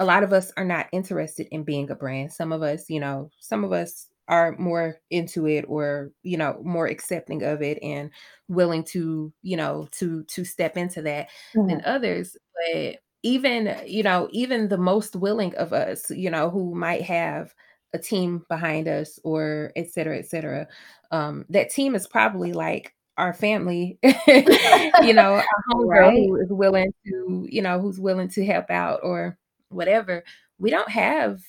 a 0.00 0.04
lot 0.04 0.22
of 0.24 0.32
us 0.32 0.52
are 0.56 0.64
not 0.64 0.88
interested 0.92 1.48
in 1.50 1.64
being 1.64 1.90
a 1.90 1.94
brand. 1.94 2.32
Some 2.32 2.52
of 2.52 2.62
us, 2.62 2.90
you 2.90 3.00
know, 3.00 3.30
some 3.40 3.64
of 3.64 3.72
us 3.72 4.08
are 4.28 4.52
more 4.58 4.96
into 5.10 5.46
it 5.46 5.64
or, 5.68 6.12
you 6.22 6.36
know, 6.36 6.60
more 6.64 6.86
accepting 6.86 7.42
of 7.42 7.62
it 7.62 7.78
and 7.82 8.10
willing 8.48 8.84
to, 8.84 9.32
you 9.42 9.56
know, 9.56 9.88
to 9.92 10.24
to 10.24 10.44
step 10.44 10.76
into 10.76 11.02
that 11.02 11.28
than 11.68 11.80
Mhm. 11.80 11.86
others. 11.86 12.36
But 12.74 12.98
even, 13.26 13.76
you 13.86 14.02
know, 14.04 14.28
even 14.30 14.68
the 14.68 14.78
most 14.78 15.16
willing 15.16 15.54
of 15.56 15.72
us, 15.72 16.10
you 16.10 16.30
know, 16.30 16.48
who 16.48 16.74
might 16.74 17.02
have 17.02 17.52
a 17.92 17.98
team 17.98 18.44
behind 18.48 18.86
us 18.86 19.18
or 19.24 19.72
et 19.74 19.90
cetera, 19.90 20.16
et 20.18 20.26
cetera, 20.26 20.68
um, 21.10 21.44
that 21.48 21.70
team 21.70 21.94
is 21.96 22.06
probably 22.06 22.52
like 22.52 22.94
our 23.18 23.32
family, 23.32 23.98
you 24.02 25.12
know, 25.12 25.34
our 25.34 25.44
homegirl 25.70 25.88
Right. 25.88 26.16
who 26.16 26.36
is 26.36 26.50
willing 26.50 26.92
to, 27.06 27.46
you 27.50 27.62
know, 27.62 27.80
who's 27.80 27.98
willing 27.98 28.28
to 28.28 28.44
help 28.44 28.70
out 28.70 29.00
or 29.02 29.36
whatever. 29.70 30.22
We 30.58 30.70
don't 30.70 30.90
have 30.90 31.40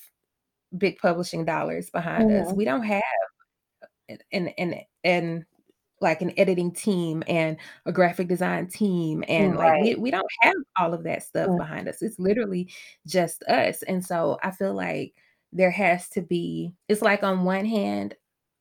big 0.77 0.97
publishing 0.97 1.45
dollars 1.45 1.89
behind 1.91 2.31
us. 2.31 2.47
Mhm. 2.47 2.55
We 2.55 2.65
don't 2.65 2.83
have 2.83 3.03
an 4.09 4.19
an 4.31 4.47
an 4.57 4.81
an 5.03 5.45
like 6.01 6.21
an 6.21 6.31
editing 6.38 6.71
team 6.71 7.23
and 7.27 7.57
a 7.86 7.91
graphic 7.91 8.27
design 8.27 8.67
team 8.67 9.23
and 9.27 9.55
like 9.57 9.81
we 9.81 9.95
we 9.95 10.12
don't 10.12 10.27
have 10.41 10.53
all 10.79 10.93
of 10.93 11.03
that 11.03 11.23
stuff 11.23 11.47
Mm. 11.49 11.57
behind 11.57 11.88
us. 11.88 12.01
It's 12.01 12.19
literally 12.19 12.71
just 13.07 13.43
us. 13.43 13.83
And 13.83 14.05
so 14.05 14.38
I 14.43 14.51
feel 14.51 14.73
like 14.75 15.15
there 15.53 15.71
has 15.71 16.10
to 16.10 16.21
be 16.21 16.73
it's 16.89 17.01
like 17.01 17.23
on 17.23 17.43
one 17.45 17.65
hand 17.65 18.15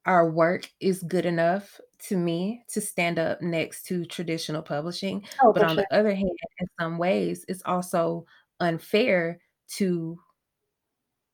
our 0.07 0.31
work 0.31 0.71
is 0.81 1.03
good 1.03 1.27
enough 1.27 1.81
to 1.99 2.17
me 2.17 2.63
to 2.69 2.81
stand 2.81 3.19
up 3.19 3.43
next 3.43 3.85
to 3.87 4.05
traditional 4.07 4.63
publishing, 4.63 5.25
Oh, 5.43 5.53
but 5.53 5.63
on 5.63 5.75
sure. 5.75 5.85
the 5.91 5.97
other 5.97 6.15
hand, 6.15 6.31
in 6.61 6.67
some 6.81 6.97
ways, 6.99 7.45
it's 7.49 7.63
also 7.67 8.25
unfair 8.61 9.41
to 9.77 10.19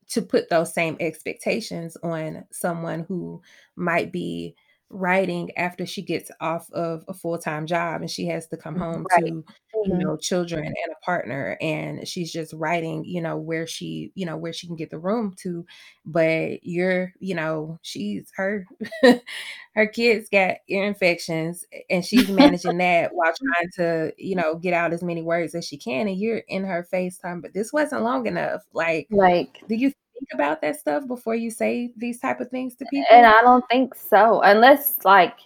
to 0.08 0.22
put 0.22 0.48
those 0.50 0.74
same 0.74 0.96
expectations 1.00 1.96
on 2.02 2.44
someone 2.52 3.00
who 3.08 3.40
might 3.76 4.12
be 4.12 4.54
writing 4.92 5.50
after 5.56 5.86
she 5.86 6.02
gets 6.02 6.30
off 6.40 6.70
of 6.72 7.04
a 7.08 7.14
full-time 7.14 7.66
job 7.66 8.00
and 8.02 8.10
she 8.10 8.26
has 8.26 8.46
to 8.48 8.56
come 8.56 8.76
home 8.76 9.06
Right. 9.10 9.20
to, 9.20 9.44
you 9.84 9.98
Mhm. 9.98 10.06
know, 10.06 10.16
children 10.16 10.64
and 10.66 10.92
a 10.92 11.04
partner, 11.04 11.56
and 11.60 12.06
she's 12.06 12.32
just 12.32 12.52
writing, 12.54 13.04
you 13.04 13.20
know, 13.20 13.36
where 13.36 13.66
she 13.66 14.12
you 14.14 14.24
know, 14.26 14.36
where 14.36 14.52
she 14.52 14.66
can 14.68 14.76
get 14.76 14.90
the 14.90 14.98
room 14.98 15.34
to, 15.42 15.66
but 16.04 16.62
you're 16.64 17.12
you 17.20 17.34
know, 17.34 17.78
she's 17.82 18.30
her 18.36 18.64
her 19.74 19.86
kids 19.86 20.28
got 20.28 20.58
ear 20.68 20.84
infections, 20.84 21.64
and 21.90 22.04
she's 22.04 22.28
managing 22.30 22.78
that 22.78 23.14
while 23.14 23.32
trying 23.32 23.70
to, 23.76 24.12
you 24.18 24.36
know, 24.36 24.54
get 24.56 24.74
out 24.74 24.92
as 24.92 25.02
many 25.02 25.22
words 25.22 25.54
as 25.54 25.66
she 25.66 25.76
can, 25.78 26.06
and 26.08 26.18
you're 26.18 26.38
in 26.48 26.64
her 26.64 26.86
FaceTime, 26.92 27.42
"But 27.42 27.54
this 27.54 27.72
wasn't 27.72 28.02
long 28.02 28.26
enough." 28.26 28.62
Like, 28.72 29.10
Like 29.10 29.62
do 29.68 29.74
you 29.74 29.92
think 30.22 30.34
about 30.34 30.60
that 30.62 30.76
stuff 30.80 31.06
before 31.06 31.34
you 31.34 31.50
say 31.50 31.92
these 31.96 32.18
type 32.20 32.40
of 32.40 32.48
things 32.50 32.74
to 32.76 32.86
people? 32.86 33.06
and? 33.10 33.26
I 33.26 33.40
don't 33.42 33.64
think 33.70 33.94
so, 33.94 34.40
unless, 34.42 34.98
like, 35.04 35.36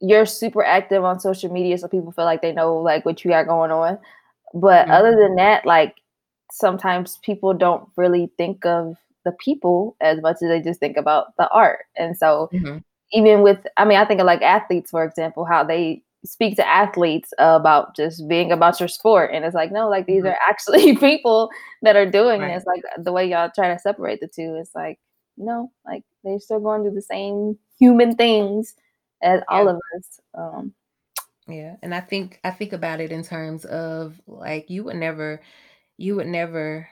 you're 0.00 0.26
super 0.26 0.64
active 0.64 1.04
on 1.04 1.20
social 1.20 1.52
media 1.52 1.78
so 1.78 1.88
people 1.88 2.12
feel 2.12 2.26
like 2.26 2.42
they 2.42 2.52
know, 2.52 2.76
like, 2.78 3.04
what 3.06 3.24
you 3.24 3.30
got 3.32 3.46
going 3.48 3.70
on. 3.72 3.98
But 4.54 4.88
Mhm. 4.88 4.92
other 4.92 5.16
than 5.16 5.36
that, 5.36 5.66
like, 5.66 5.96
sometimes 6.52 7.18
people 7.24 7.54
don't 7.54 7.88
really 7.96 8.30
think 8.38 8.66
of 8.66 8.96
the 9.24 9.32
people 9.32 9.96
as 10.00 10.20
much 10.22 10.36
as 10.42 10.48
they 10.50 10.62
just 10.62 10.80
think 10.80 10.96
about 10.98 11.36
the 11.38 11.48
art. 11.50 11.86
And 11.98 12.16
so 12.18 12.50
Mhm. 12.52 12.82
even 13.12 13.42
with 13.42 13.66
I 13.78 13.84
mean, 13.86 13.98
I 13.98 14.06
think 14.06 14.20
of, 14.20 14.26
like, 14.26 14.42
athletes, 14.42 14.90
for 14.92 15.04
example, 15.04 15.44
how 15.46 15.64
they 15.64 16.02
speak 16.26 16.56
to 16.56 16.66
athletes 16.68 17.32
about 17.38 17.96
just 17.96 18.28
being 18.28 18.52
about 18.52 18.80
your 18.80 18.88
sport, 18.88 19.30
and 19.32 19.44
it's 19.44 19.54
like, 19.54 19.72
no, 19.72 19.88
like, 19.88 20.06
these 20.06 20.24
Mhm. 20.24 20.30
are 20.30 20.36
actually 20.48 20.96
people 20.98 21.50
that 21.82 21.96
are 21.96 22.10
doing 22.10 22.42
Right. 22.42 22.48
this, 22.48 22.64
like, 22.66 22.82
the 22.98 23.12
way 23.12 23.28
y'all 23.30 23.50
try 23.54 23.72
to 23.72 23.78
separate 23.78 24.20
the 24.20 24.28
2, 24.28 24.56
it's 24.60 24.74
like, 24.74 24.98
no, 25.38 25.72
like, 25.86 26.04
they're 26.24 26.40
still 26.40 26.60
going 26.60 26.82
through 26.82 26.94
the 26.94 27.02
same 27.02 27.58
human 27.78 28.16
things 28.16 28.74
as 29.22 29.40
all 29.48 29.68
of 29.68 29.76
us, 29.96 30.20
um 30.34 30.74
Yeah, 31.48 31.76
and 31.82 31.94
I 31.94 32.00
think 32.00 32.40
I 32.44 32.50
think 32.50 32.72
about 32.72 33.00
it 33.00 33.12
in 33.12 33.22
terms 33.22 33.64
of, 33.64 34.20
like, 34.26 34.68
you 34.70 34.84
would 34.84 34.96
never 34.96 35.40
you 35.98 36.16
would 36.16 36.26
never 36.28 36.88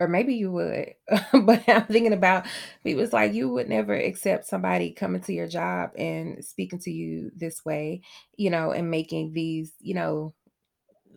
or 0.00 0.08
maybe 0.08 0.34
you 0.34 0.50
would, 0.50 0.94
but 1.44 1.62
I'm 1.68 1.84
thinking 1.86 2.12
about 2.14 2.46
people. 2.82 3.02
It's 3.04 3.12
like 3.12 3.34
you 3.34 3.50
would 3.50 3.68
never 3.68 3.94
accept 3.94 4.46
somebody 4.46 4.92
coming 4.92 5.20
to 5.22 5.32
your 5.32 5.46
job 5.46 5.90
and 5.96 6.44
speaking 6.44 6.78
to 6.80 6.90
you 6.90 7.30
this 7.36 7.64
way, 7.64 8.02
you 8.36 8.50
know, 8.50 8.72
and 8.72 8.90
making 8.90 9.32
these, 9.34 9.74
you 9.80 9.94
know, 9.94 10.34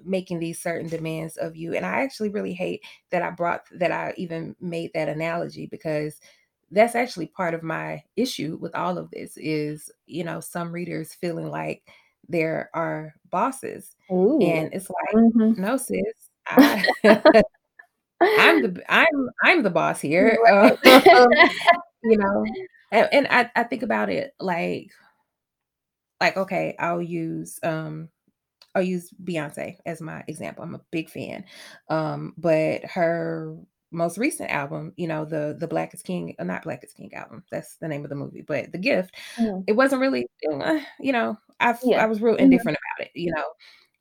making 0.05 0.39
these 0.39 0.61
certain 0.61 0.89
demands 0.89 1.37
of 1.37 1.55
you. 1.55 1.73
And 1.73 1.85
I 1.85 2.01
actually 2.03 2.29
really 2.29 2.53
hate 2.53 2.83
that 3.11 3.21
I 3.23 3.29
brought 3.31 3.61
that 3.79 3.91
I 3.91 4.13
even 4.17 4.55
made 4.59 4.91
that 4.93 5.09
analogy 5.09 5.67
because 5.67 6.19
that's 6.71 6.95
actually 6.95 7.27
part 7.27 7.53
of 7.53 7.63
my 7.63 8.03
issue 8.15 8.57
with 8.59 8.75
all 8.75 8.97
of 8.97 9.11
this 9.11 9.37
is, 9.37 9.91
you 10.07 10.23
know, 10.23 10.39
some 10.39 10.71
readers 10.71 11.13
feeling 11.13 11.49
like 11.49 11.83
there 12.27 12.69
are 12.73 13.13
bosses. 13.29 13.95
Ooh. 14.11 14.41
And 14.41 14.73
it's 14.73 14.89
like, 14.89 15.15
Mhm. 15.35 15.57
no, 15.57 15.77
sis, 15.77 16.01
I 16.47 16.83
I'm 18.37 18.61
the 18.61 18.83
I'm 18.89 19.29
I'm 19.43 19.63
the 19.63 19.69
boss 19.69 20.01
here. 20.01 20.37
Right. 20.45 20.77
Um, 21.13 21.49
you 22.03 22.17
know, 22.17 22.55
and, 22.91 23.09
and 23.13 23.27
I, 23.29 23.51
I 23.55 23.63
think 23.63 23.83
about 23.83 24.09
it 24.09 24.33
like 24.39 24.91
like 26.19 26.37
okay, 26.37 26.75
I'll 26.79 27.01
use 27.01 27.59
um 27.63 28.09
I'll 28.75 28.83
use 28.83 29.11
Beyonce 29.23 29.77
as 29.85 30.01
my 30.01 30.23
example. 30.27 30.63
I'm 30.63 30.75
a 30.75 30.81
big 30.91 31.09
fan. 31.09 31.45
Um, 31.89 32.33
but 32.37 32.85
her 32.85 33.55
most 33.91 34.17
recent 34.17 34.51
album, 34.51 34.93
you 34.97 35.07
know, 35.07 35.25
the 35.25 35.57
the 35.59 35.67
Black 35.67 35.93
is 35.93 36.03
King, 36.03 36.35
uh, 36.39 36.43
not 36.45 36.63
Black 36.63 36.83
is 36.83 36.93
King 36.93 37.13
album. 37.15 37.43
That's 37.51 37.77
the 37.77 37.87
name 37.89 38.03
of 38.05 38.09
the 38.09 38.15
movie. 38.15 38.43
But 38.43 38.71
The 38.71 38.79
Gift, 38.79 39.15
Mhm. 39.39 39.63
it 39.67 39.73
wasn't 39.73 40.01
really, 40.01 40.27
uh, 40.51 40.79
you 40.99 41.13
know, 41.13 41.37
I 41.59 41.77
Yeah. 41.83 42.03
I 42.03 42.07
was 42.07 42.21
real 42.21 42.37
Mhm. 42.39 42.43
indifferent 42.43 42.77
about 42.97 43.07
it, 43.07 43.11
you 43.15 43.31
know. 43.33 43.45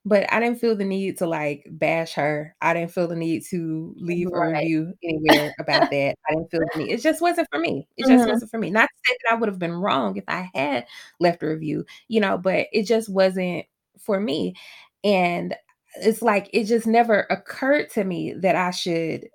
But 0.05 0.33
I 0.33 0.41
didn't 0.41 0.59
feel 0.61 0.75
the 0.75 0.85
need 0.85 1.19
to 1.19 1.27
like 1.27 1.65
bash 1.71 2.15
her. 2.15 2.57
I 2.61 2.75
didn't 2.75 2.91
feel 2.91 3.07
the 3.07 3.15
need 3.17 3.45
to 3.51 3.95
leave 3.97 4.29
a 4.33 4.37
Right. 4.37 4.63
review 4.63 4.95
anywhere 5.05 5.55
about 5.61 5.91
that. 5.91 6.17
I 6.29 6.35
didn't 6.35 6.51
feel 6.51 6.61
the 6.61 6.79
need. 6.79 6.91
It 6.93 7.01
just 7.03 7.21
wasn't 7.23 7.49
for 7.53 7.61
me. 7.61 7.87
It 7.97 8.07
just 8.07 8.25
Mhm. 8.25 8.29
wasn't 8.29 8.51
for 8.51 8.59
me. 8.59 8.71
Not 8.71 8.89
to 8.89 8.97
say 9.07 9.17
that 9.25 9.33
I 9.33 9.37
would 9.39 9.49
have 9.49 9.61
been 9.61 9.73
wrong 9.75 10.17
if 10.17 10.25
I 10.29 10.51
had 10.55 10.87
left 11.21 11.43
a 11.45 11.47
review, 11.49 11.85
you 12.09 12.21
know, 12.21 12.37
but 12.37 12.67
it 12.73 12.83
just 12.85 13.09
wasn't 13.09 13.65
for 13.99 14.19
me. 14.19 14.55
And 15.05 15.55
it's 15.97 16.23
like 16.23 16.51
it 16.53 16.65
just 16.65 16.87
never 16.87 17.27
occurred 17.31 17.91
to 17.91 18.03
me 18.05 18.33
that 18.35 18.57
I 18.57 18.71
should 18.73 19.29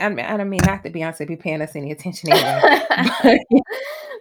I 0.00 0.08
mean, 0.08 0.24
I 0.26 0.36
don't 0.36 0.48
mean 0.50 0.64
not 0.64 0.82
that 0.84 0.92
Beyonce 0.94 1.26
be 1.28 1.36
paying 1.36 1.62
us 1.62 1.76
any 1.76 1.92
attention 1.92 2.30
anyway, 2.30 2.60
but 3.22 3.38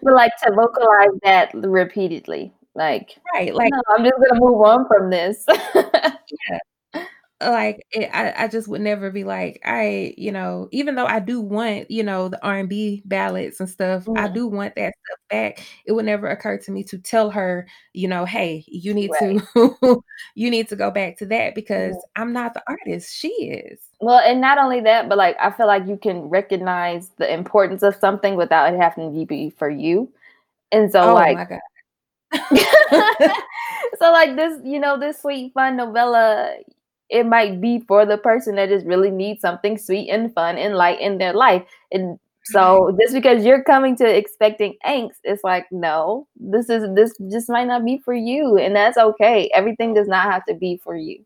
But, 0.04 0.14
like, 0.14 0.32
to 0.44 0.52
vocalize 0.54 1.20
that 1.24 1.52
repeatedly, 1.56 2.54
like, 2.78 3.18
right, 3.34 3.54
like 3.56 3.72
"No, 3.72 3.82
I'm 3.98 4.04
just 4.06 4.16
gonna 4.18 4.40
move 4.40 4.62
on 4.62 4.88
from 4.88 5.10
this." 5.10 5.46
yeah. 6.50 6.60
Like, 7.42 7.86
it 7.92 8.10
I 8.14 8.46
I 8.46 8.48
just 8.48 8.68
would 8.68 8.82
never 8.82 9.12
be 9.12 9.24
like, 9.24 9.62
I 9.66 10.14
you 10.18 10.32
know, 10.32 10.70
even 10.72 10.96
though 10.96 11.06
I 11.06 11.20
do 11.20 11.42
want, 11.42 11.92
you 11.92 12.04
know, 12.04 12.30
the 12.30 12.44
R&B 12.44 13.04
ballads 13.06 13.60
and 13.60 13.70
stuff, 13.70 14.10
I 14.16 14.28
Mhm. 14.28 14.34
do 14.34 14.48
want 14.48 14.76
that 14.76 14.94
stuff 15.06 15.20
back. 15.30 15.60
It 15.86 15.94
would 15.94 16.06
never 16.06 16.28
occur 16.30 16.58
to 16.60 16.72
me 16.72 16.84
to 16.86 16.98
tell 17.00 17.30
her, 17.32 17.68
you 17.94 18.08
know, 18.08 18.26
"Hey, 18.26 18.66
you 18.68 18.94
need 18.94 19.12
Right. 19.12 19.42
to 19.56 20.04
you 20.36 20.50
need 20.52 20.70
to 20.70 20.76
go 20.76 20.92
back 20.92 21.18
to 21.20 21.28
that 21.28 21.56
because 21.56 21.96
Mhm. 21.96 22.02
I'm 22.16 22.34
not 22.34 22.54
the 22.56 22.64
artist, 22.68 23.16
she 23.16 23.30
is." 23.30 23.80
Well, 24.00 24.20
and 24.20 24.40
not 24.40 24.60
only 24.60 24.80
that, 24.82 25.10
but, 25.10 25.18
like, 25.18 25.36
I 25.40 25.50
feel 25.52 25.66
like 25.68 25.88
you 25.88 25.98
can 25.98 26.22
recognize 26.30 27.10
the 27.18 27.32
importance 27.34 27.82
of 27.82 27.96
something 27.96 28.36
without 28.36 28.72
it 28.74 28.80
having 28.80 29.12
to 29.20 29.26
be 29.26 29.50
for 29.50 29.70
you, 29.70 30.12
and 30.72 30.92
so, 30.92 31.10
Oh 31.10 31.14
like 31.14 31.40
my 31.40 31.46
god. 31.46 31.60
so, 34.00 34.12
like, 34.12 34.36
this 34.36 34.60
you 34.64 34.80
know, 34.80 35.00
this 35.00 35.22
sweet, 35.22 35.54
fun 35.54 35.78
novella, 35.78 36.56
it 37.10 37.26
might 37.26 37.62
be 37.62 37.80
for 37.88 38.06
the 38.06 38.18
person 38.18 38.56
that 38.56 38.70
just 38.70 38.86
really 38.86 39.12
needs 39.12 39.42
something 39.42 39.78
sweet 39.78 40.10
and 40.10 40.34
fun 40.34 40.58
and 40.58 40.76
light 40.76 41.00
in 41.00 41.18
their 41.18 41.34
life, 41.34 41.64
and 41.92 42.20
so 42.52 42.60
mm-hmm. 42.60 42.98
just 43.02 43.14
because 43.14 43.46
you're 43.46 43.64
coming 43.64 43.96
to 43.98 44.06
expecting 44.06 44.76
angst, 44.86 45.20
it's 45.24 45.44
like, 45.44 45.66
"No, 45.72 46.28
this 46.36 46.70
is 46.70 46.88
this 46.96 47.14
just 47.32 47.50
might 47.50 47.68
not 47.68 47.86
be 47.86 47.98
for 47.98 48.14
you," 48.14 48.58
and 48.58 48.76
that's 48.76 48.98
okay. 48.98 49.50
Everything 49.54 49.94
does 49.94 50.08
not 50.08 50.32
have 50.32 50.46
to 50.46 50.54
be 50.54 50.80
for 50.84 50.96
you. 50.96 51.24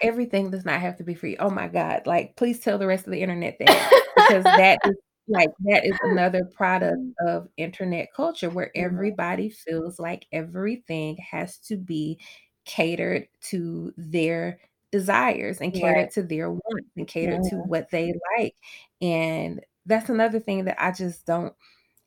Everything 0.00 0.50
does 0.50 0.64
not 0.64 0.80
have 0.80 0.96
to 0.96 1.04
be 1.04 1.14
for 1.14 1.26
you. 1.26 1.36
Oh 1.38 1.50
my 1.50 1.68
god, 1.68 2.06
like, 2.06 2.36
please 2.36 2.60
tell 2.60 2.78
the 2.78 2.86
rest 2.86 3.06
of 3.06 3.12
the 3.12 3.22
internet 3.22 3.56
that, 3.58 4.02
because 4.16 4.44
that 4.44 4.78
is 4.84 4.96
like, 5.32 5.50
that 5.60 5.84
is 5.86 5.98
another 6.02 6.44
product 6.44 7.02
of 7.20 7.48
internet 7.56 8.08
culture 8.14 8.50
where 8.50 8.70
everybody 8.76 9.50
feels 9.50 9.98
like 10.00 10.26
everything 10.32 11.16
has 11.18 11.58
to 11.60 11.76
be 11.76 12.20
catered 12.66 13.28
to 13.42 13.92
their 13.96 14.60
desires 14.92 15.60
and 15.60 15.72
Right. 15.72 15.72
catered 15.74 16.10
to 16.12 16.22
their 16.22 16.50
wants 16.52 16.88
and 16.96 17.08
catered 17.08 17.42
to 17.44 17.56
Mhm. 17.56 17.68
what 17.68 17.90
they 17.90 18.12
like, 18.38 18.54
and 19.00 19.64
that's 19.86 20.08
another 20.10 20.40
thing 20.40 20.64
that 20.66 20.82
I 20.84 20.92
just 20.92 21.26
don't 21.26 21.54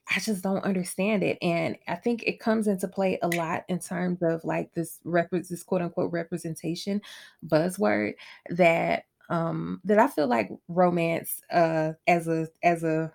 I 0.09 0.19
just 0.19 0.43
don't 0.43 0.63
understand 0.63 1.23
it, 1.23 1.37
and 1.41 1.77
I 1.87 1.95
think 1.95 2.23
it 2.23 2.39
comes 2.39 2.67
into 2.67 2.87
play 2.87 3.17
a 3.23 3.27
lot 3.27 3.65
in 3.69 3.79
terms 3.79 4.19
of, 4.21 4.43
like, 4.45 4.73
this 4.73 4.99
repres 5.05 5.49
this 5.49 5.63
quote, 5.63 5.81
unquote, 5.81 6.11
"representation" 6.13 7.01
buzzword 7.45 8.13
that, 8.49 9.05
um 9.29 9.81
that 9.85 9.99
I 9.99 10.07
feel 10.07 10.27
like 10.27 10.49
romance, 10.67 11.41
uh, 11.51 11.93
as 12.07 12.27
a 12.27 12.47
as 12.63 12.83
a 12.83 13.11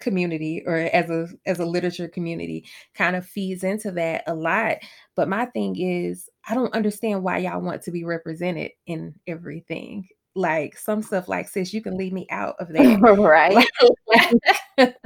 community 0.00 0.62
or 0.66 0.76
as 0.76 1.10
a 1.10 1.28
as 1.46 1.60
a 1.60 1.64
literature 1.66 2.08
community 2.08 2.66
kind 2.94 3.16
of 3.16 3.26
feeds 3.26 3.64
into 3.64 3.90
that 3.92 4.24
a 4.26 4.34
lot, 4.34 4.78
but 5.16 5.28
my 5.28 5.46
thing 5.46 5.76
is, 5.80 6.28
I 6.48 6.54
don't 6.54 6.74
understand 6.74 7.22
why 7.24 7.38
y'all 7.38 7.60
want 7.62 7.82
to 7.82 7.90
be 7.92 8.04
represented 8.04 8.72
in 8.86 9.14
everything. 9.26 10.08
Like, 10.36 10.76
some 10.78 11.02
stuff 11.02 11.28
like, 11.28 11.48
"Sis, 11.48 11.72
you 11.74 11.82
can 11.82 11.96
leave 11.96 12.12
me 12.12 12.26
out 12.30 12.56
of 12.60 12.68
that." 12.74 13.00
Right. 13.18 13.66
Like 14.78 14.96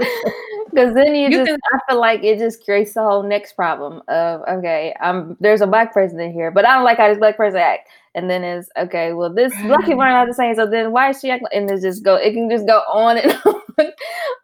like 0.79 0.87
'Cause 0.87 0.95
then 0.95 1.14
you 1.14 1.31
you 1.31 1.41
just 1.45 1.45
can 1.45 1.59
I 1.73 1.79
feel 1.88 2.01
like 2.01 2.23
it 2.25 2.38
just 2.38 2.64
creates 2.64 2.95
the 2.95 3.03
whole 3.03 3.23
next 3.23 3.55
problem 3.55 4.03
of, 4.09 4.43
"Okay, 4.49 4.95
um, 5.01 5.37
there's 5.41 5.61
a 5.61 5.67
black 5.67 5.93
person 5.93 6.21
in 6.21 6.33
here, 6.33 6.51
but 6.51 6.64
I 6.67 6.75
don't 6.75 6.85
like 6.85 6.99
how 6.99 7.09
this 7.09 7.19
black 7.19 7.37
person 7.37 7.59
act." 7.61 7.88
And 8.14 8.31
then 8.31 8.45
it's, 8.45 8.69
"Okay, 8.79 9.12
well, 9.12 9.33
this 9.33 9.61
black 9.62 9.85
people 9.87 10.01
Right, 10.01 10.11
are 10.11 10.11
not 10.12 10.27
the 10.29 10.35
same, 10.35 10.55
so 10.55 10.67
then 10.67 10.93
why 10.93 11.11
is 11.11 11.21
she 11.21 11.31
acting" 11.31 11.49
and 11.53 11.71
it 11.71 11.81
just 11.83 12.05
go 12.05 12.17
it 12.17 12.33
can 12.33 12.51
just 12.51 12.67
go 12.67 12.79
on 12.93 13.19
and 13.19 13.33
on, 13.47 13.62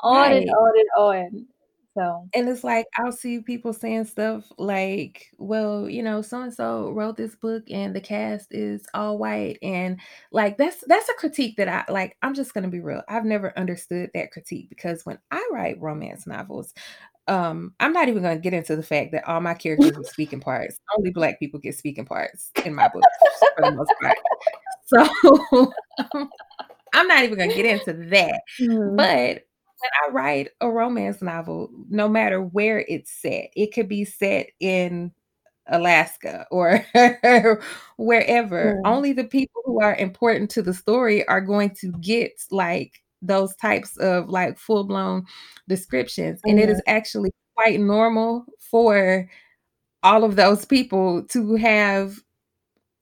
on 0.00 0.32
and 0.32 0.48
on 0.48 0.72
and 0.78 0.88
on. 0.98 1.46
So 1.96 2.28
And 2.34 2.48
it's 2.48 2.64
like, 2.64 2.86
I'll 2.98 3.12
see 3.12 3.40
people 3.40 3.72
saying 3.72 4.06
stuff 4.06 4.44
like, 4.58 5.30
"Well, 5.38 5.88
you 5.88 6.02
know, 6.02 6.22
so 6.22 6.40
and 6.42 6.52
so 6.52 6.90
wrote 6.90 7.16
this 7.16 7.36
book 7.36 7.62
and 7.70 7.94
the 7.94 8.00
cast 8.00 8.48
is 8.52 8.84
all 8.94 9.16
white," 9.18 9.58
and, 9.62 10.00
like, 10.32 10.56
that's 10.58 10.82
that's 10.88 11.08
a 11.08 11.14
critique 11.14 11.56
that 11.58 11.68
I 11.68 11.84
like, 11.92 12.16
I'm 12.22 12.34
just 12.34 12.52
gonna 12.54 12.68
be 12.68 12.80
real, 12.80 13.02
I've 13.08 13.24
never 13.24 13.56
understood 13.58 14.10
that 14.14 14.32
critique 14.32 14.68
because 14.70 15.06
when 15.06 15.18
I 15.30 15.48
write 15.52 15.80
romance 15.80 16.26
novels, 16.26 16.74
um, 17.28 17.74
I'm 17.80 17.92
not 17.92 18.08
even 18.08 18.22
gonna 18.22 18.38
get 18.38 18.54
into 18.54 18.76
the 18.76 18.82
fact 18.84 19.12
that 19.12 19.28
all 19.28 19.40
my 19.40 19.54
characters 19.54 19.98
are 19.98 20.04
speaking 20.04 20.40
parts. 20.40 20.78
Only 20.98 21.10
Black 21.12 21.40
people 21.40 21.60
get 21.60 21.76
speaking 21.76 22.06
parts 22.06 22.52
in 22.64 22.74
my 22.74 22.88
books 22.88 23.06
for 23.56 23.64
the 23.64 23.72
most 23.72 23.92
part. 24.02 24.18
So, 24.86 25.72
I'm 26.94 27.08
not 27.08 27.24
even 27.24 27.38
gonna 27.38 27.54
get 27.54 27.66
into 27.66 27.92
that. 28.10 28.42
Mhm. 28.60 28.96
But 28.96 29.44
I 30.06 30.10
write 30.10 30.48
a 30.60 30.70
romance 30.70 31.22
novel, 31.22 31.70
no 31.90 32.08
matter 32.08 32.40
where 32.42 32.80
it's 32.88 33.10
set, 33.10 33.50
it 33.56 33.72
could 33.74 33.88
be 33.88 34.04
set 34.04 34.48
in 34.60 35.12
Alaska 35.68 36.46
or 36.50 36.84
wherever. 37.98 38.80
Mm. 38.80 38.82
Only 38.86 39.12
the 39.14 39.24
people 39.24 39.62
who 39.66 39.80
are 39.80 39.96
important 39.96 40.50
to 40.52 40.62
the 40.62 40.74
story 40.74 41.26
are 41.28 41.40
going 41.42 41.70
to 41.82 41.92
get, 42.00 42.32
like, 42.50 42.92
those 43.22 43.56
types 43.56 43.96
of, 43.98 44.28
like, 44.30 44.58
full-blown 44.58 45.26
descriptions, 45.68 46.40
and 46.46 46.58
it 46.60 46.70
is 46.70 46.78
Mhm. 46.80 46.82
actually 46.88 47.32
quite 47.56 47.80
normal 47.80 48.46
for 48.60 49.28
all 50.04 50.24
of 50.24 50.36
those 50.36 50.64
people 50.66 51.24
to 51.28 51.56
have 51.56 52.18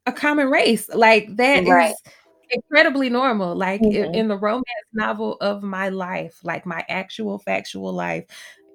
a 0.06 0.12
common 0.12 0.50
race, 0.50 0.88
like, 0.94 1.28
that 1.36 1.66
Right. 1.66 1.94
is 1.94 2.02
incredibly 2.52 3.10
normal, 3.10 3.54
like, 3.56 3.82
i 3.82 3.84
Mhm. 3.84 4.14
in 4.14 4.28
the 4.28 4.36
romance 4.38 4.64
novel 4.92 5.36
of 5.40 5.62
my 5.62 5.88
life, 5.90 6.38
like, 6.44 6.66
my 6.66 6.84
actual 6.88 7.38
factual 7.40 7.92
life, 7.92 8.24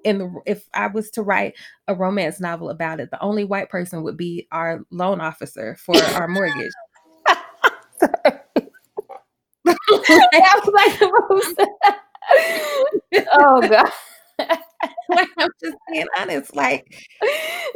in 0.04 0.18
the 0.18 0.40
if 0.46 0.64
I 0.74 0.88
was 0.88 1.10
to 1.12 1.22
write 1.22 1.54
a 1.88 1.94
romance 1.94 2.40
novel 2.40 2.70
about 2.70 3.00
it, 3.00 3.10
the 3.10 3.20
only 3.22 3.44
white 3.44 3.70
person 3.70 4.02
would 4.04 4.16
be 4.16 4.46
our 4.52 4.80
loan 4.90 5.20
officer 5.20 5.76
for 5.80 5.96
our 6.14 6.28
mortgage. 6.28 6.72
That 10.32 10.62
was 10.64 10.74
like 10.74 11.00
Oh 13.34 13.68
god. 13.68 13.90
Like, 15.14 15.28
I'm 15.40 15.50
just 15.62 15.76
being 15.90 16.06
honest, 16.18 16.54
like 16.56 16.86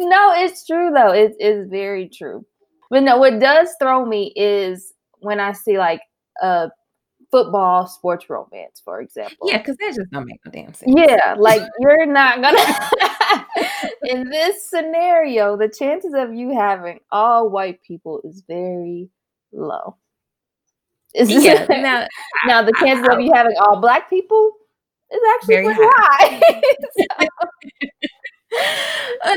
No, 0.01 0.33
it's 0.37 0.67
true 0.67 0.91
though. 0.95 1.13
It 1.13 1.35
is 1.41 1.69
very 1.69 2.09
true. 2.09 2.47
But 2.91 3.03
no, 3.05 3.19
what 3.19 3.41
does 3.41 3.75
throw 3.81 4.05
me 4.07 4.33
is 4.37 4.93
when 5.23 5.41
I 5.41 5.53
see 5.53 5.79
like 5.79 6.03
a 6.41 6.71
football 7.31 7.87
sports 7.87 8.29
romance, 8.29 8.83
for 8.85 9.01
example. 9.01 9.49
yeah, 9.51 9.59
because 9.59 9.77
that 9.79 9.95
just 9.97 10.11
don't 10.11 10.27
make 10.27 10.41
no 10.45 10.53
damn 10.53 10.75
sense. 10.75 10.93
Yeah, 10.95 11.35
like 11.39 11.63
you're 11.81 12.07
not 12.07 12.43
gonna 12.43 12.59
in 14.05 14.29
this 14.29 14.69
scenario, 14.69 15.57
the 15.57 15.69
chances 15.69 16.13
of 16.15 16.35
you 16.35 16.55
having 16.55 17.01
all 17.11 17.49
white 17.49 17.83
people 17.83 18.21
is 18.25 18.43
very 18.47 19.09
low. 19.53 19.97
yeah. 21.15 21.67
Now, 21.69 22.07
now 22.47 22.63
the 22.63 22.73
chances 22.79 23.07
I, 23.09 23.13
I, 23.13 23.15
of 23.17 23.21
you 23.21 23.33
having 23.35 23.57
all 23.59 23.81
black 23.81 24.11
people 24.11 24.53
is 25.11 25.21
actually 25.35 25.55
very 25.55 25.75
high. 25.75 26.41
high. 26.43 27.29
uh, 27.43 27.47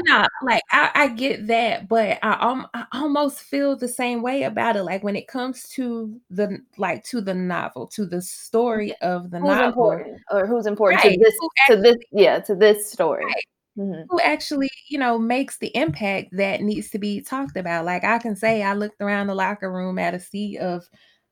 no, 0.05 0.27
like 0.43 0.61
I, 0.71 0.91
I, 0.93 1.07
get 1.09 1.47
that, 1.47 1.87
but 1.87 2.19
I, 2.21 2.33
um, 2.33 2.67
I 2.73 2.85
almost 2.93 3.39
feel 3.39 3.75
the 3.75 3.87
same 3.87 4.21
way 4.21 4.43
about 4.43 4.75
it. 4.75 4.83
Like 4.83 5.03
when 5.03 5.15
it 5.15 5.27
comes 5.27 5.69
to 5.69 6.19
the 6.29 6.59
like 6.77 7.03
to 7.05 7.21
the 7.21 7.33
novel, 7.33 7.87
to 7.87 8.05
the 8.05 8.21
story 8.21 8.95
of 9.01 9.31
the 9.31 9.39
who's 9.39 9.47
novel, 9.47 9.91
important 9.91 10.21
or 10.31 10.45
who's 10.47 10.65
important 10.65 11.03
right. 11.03 11.13
to 11.13 11.19
this 11.19 11.33
actually, 11.61 11.75
to 11.75 11.81
this 11.81 11.97
yeah 12.11 12.39
to 12.39 12.55
this 12.55 12.91
story. 12.91 13.25
Right. 13.25 13.43
Mm-hmm. 13.77 14.03
Who 14.09 14.19
actually, 14.21 14.69
you 14.89 14.97
know, 14.97 15.19
makes 15.19 15.57
the 15.57 15.75
impact 15.75 16.29
that 16.33 16.61
needs 16.61 16.89
to 16.91 16.99
be 16.99 17.21
talked 17.21 17.57
about? 17.57 17.85
Like 17.85 18.03
I 18.05 18.19
can 18.19 18.35
say, 18.35 18.63
I 18.63 18.73
looked 18.73 19.01
around 19.01 19.27
the 19.27 19.35
locker 19.35 19.71
room 19.71 19.99
at 19.99 20.13
a 20.13 20.19
sea 20.19 20.57
of 20.57 20.87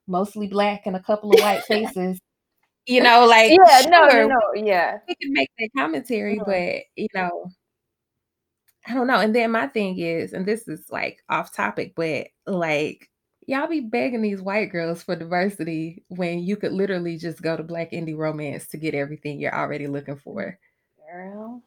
mostly 0.07 0.47
black 0.47 0.81
and 0.85 0.95
a 0.95 1.01
couple 1.01 1.31
of 1.31 1.39
white 1.39 1.63
faces. 1.67 2.19
You 2.85 3.01
know, 3.01 3.25
like 3.25 3.51
yeah, 3.51 3.81
sure, 3.81 3.91
no, 3.91 4.07
no, 4.07 4.27
no, 4.27 4.39
yeah, 4.55 4.97
we 5.07 5.15
can 5.15 5.31
make 5.31 5.49
that 5.57 5.69
commentary, 5.77 6.37
mm-hmm. 6.37 6.51
but 6.51 6.83
you 6.97 7.07
know, 7.15 7.49
I 8.87 8.93
don't 8.93 9.07
know. 9.07 9.19
And 9.19 9.35
then 9.35 9.51
my 9.51 9.67
thing 9.67 9.97
is, 9.97 10.33
and 10.33 10.45
this 10.45 10.67
is 10.67 10.85
like 10.89 11.23
off 11.29 11.53
topic, 11.53 11.93
but 11.95 12.27
like 12.45 13.09
y'all 13.47 13.67
be 13.67 13.79
begging 13.79 14.21
these 14.21 14.41
white 14.41 14.71
girls 14.71 15.03
for 15.03 15.15
diversity 15.15 16.03
when 16.09 16.39
you 16.39 16.55
could 16.55 16.73
literally 16.73 17.17
just 17.17 17.41
go 17.41 17.55
to 17.55 17.63
black 17.63 17.91
indie 17.91 18.17
romance 18.17 18.67
to 18.67 18.77
get 18.77 18.93
everything 18.93 19.39
you're 19.39 19.55
already 19.55 19.87
looking 19.87 20.17
for. 20.17 20.57
Girl. 21.11 21.61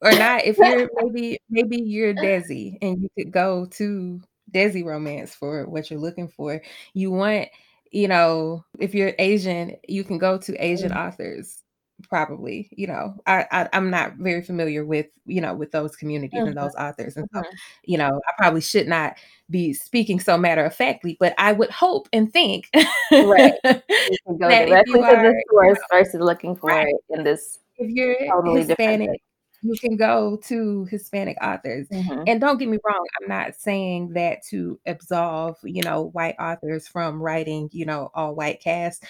Or 0.00 0.12
not 0.12 0.44
if 0.44 0.58
you're 0.58 0.88
maybe 1.02 1.38
maybe 1.50 1.80
you're 1.82 2.14
Desi 2.14 2.78
and 2.82 3.02
you 3.02 3.08
could 3.16 3.32
go 3.32 3.66
to 3.72 4.20
Desi 4.52 4.84
romance 4.84 5.34
for 5.34 5.66
what 5.68 5.90
you're 5.90 6.00
looking 6.00 6.28
for. 6.28 6.62
You 6.94 7.10
want, 7.10 7.48
you 7.90 8.08
know, 8.08 8.64
if 8.78 8.94
you're 8.94 9.14
Asian, 9.18 9.76
you 9.88 10.04
can 10.04 10.18
go 10.18 10.38
to 10.38 10.64
Asian 10.64 10.90
mm-hmm. 10.90 10.98
authors 10.98 11.62
probably 12.08 12.68
you 12.72 12.86
know 12.86 13.14
I, 13.26 13.46
I 13.50 13.68
am 13.72 13.90
not 13.90 14.14
very 14.14 14.42
familiar 14.42 14.84
with 14.84 15.06
you 15.26 15.40
know 15.40 15.54
with 15.54 15.72
those 15.72 15.96
communities 15.96 16.38
mm-hmm. 16.38 16.48
and 16.48 16.56
those 16.56 16.74
authors 16.76 17.16
and 17.16 17.28
so 17.32 17.40
mm-hmm. 17.40 17.54
you 17.84 17.98
know 17.98 18.20
i 18.28 18.32
probably 18.38 18.60
should 18.60 18.86
not 18.86 19.16
be 19.50 19.72
speaking 19.72 20.20
so 20.20 20.38
matter 20.38 20.64
of 20.64 20.74
factly 20.74 21.16
but 21.18 21.34
i 21.38 21.52
would 21.52 21.70
hope 21.70 22.08
and 22.12 22.32
think 22.32 22.68
right 23.10 23.54
you 23.64 24.16
can 24.26 24.38
go 24.38 24.48
directly 24.48 25.00
to 25.00 25.06
the 25.06 25.44
source 25.50 25.78
versus 25.90 26.20
looking 26.20 26.54
for 26.54 26.68
right. 26.68 26.86
it 26.86 27.18
in 27.18 27.24
this 27.24 27.58
if 27.76 27.90
you're 27.90 28.16
totally 28.30 28.64
hispanic 28.64 29.20
you 29.60 29.74
can 29.80 29.96
go 29.96 30.38
to 30.44 30.84
hispanic 30.84 31.36
authors 31.42 31.88
mm-hmm. 31.88 32.22
and 32.28 32.40
don't 32.40 32.58
get 32.58 32.68
me 32.68 32.78
wrong 32.86 33.04
i'm 33.20 33.28
not 33.28 33.56
saying 33.56 34.08
that 34.12 34.38
to 34.46 34.78
absolve 34.86 35.56
you 35.64 35.82
know 35.82 36.10
white 36.12 36.36
authors 36.38 36.86
from 36.86 37.20
writing 37.20 37.68
you 37.72 37.84
know 37.84 38.08
all 38.14 38.36
white 38.36 38.60
cast 38.60 39.04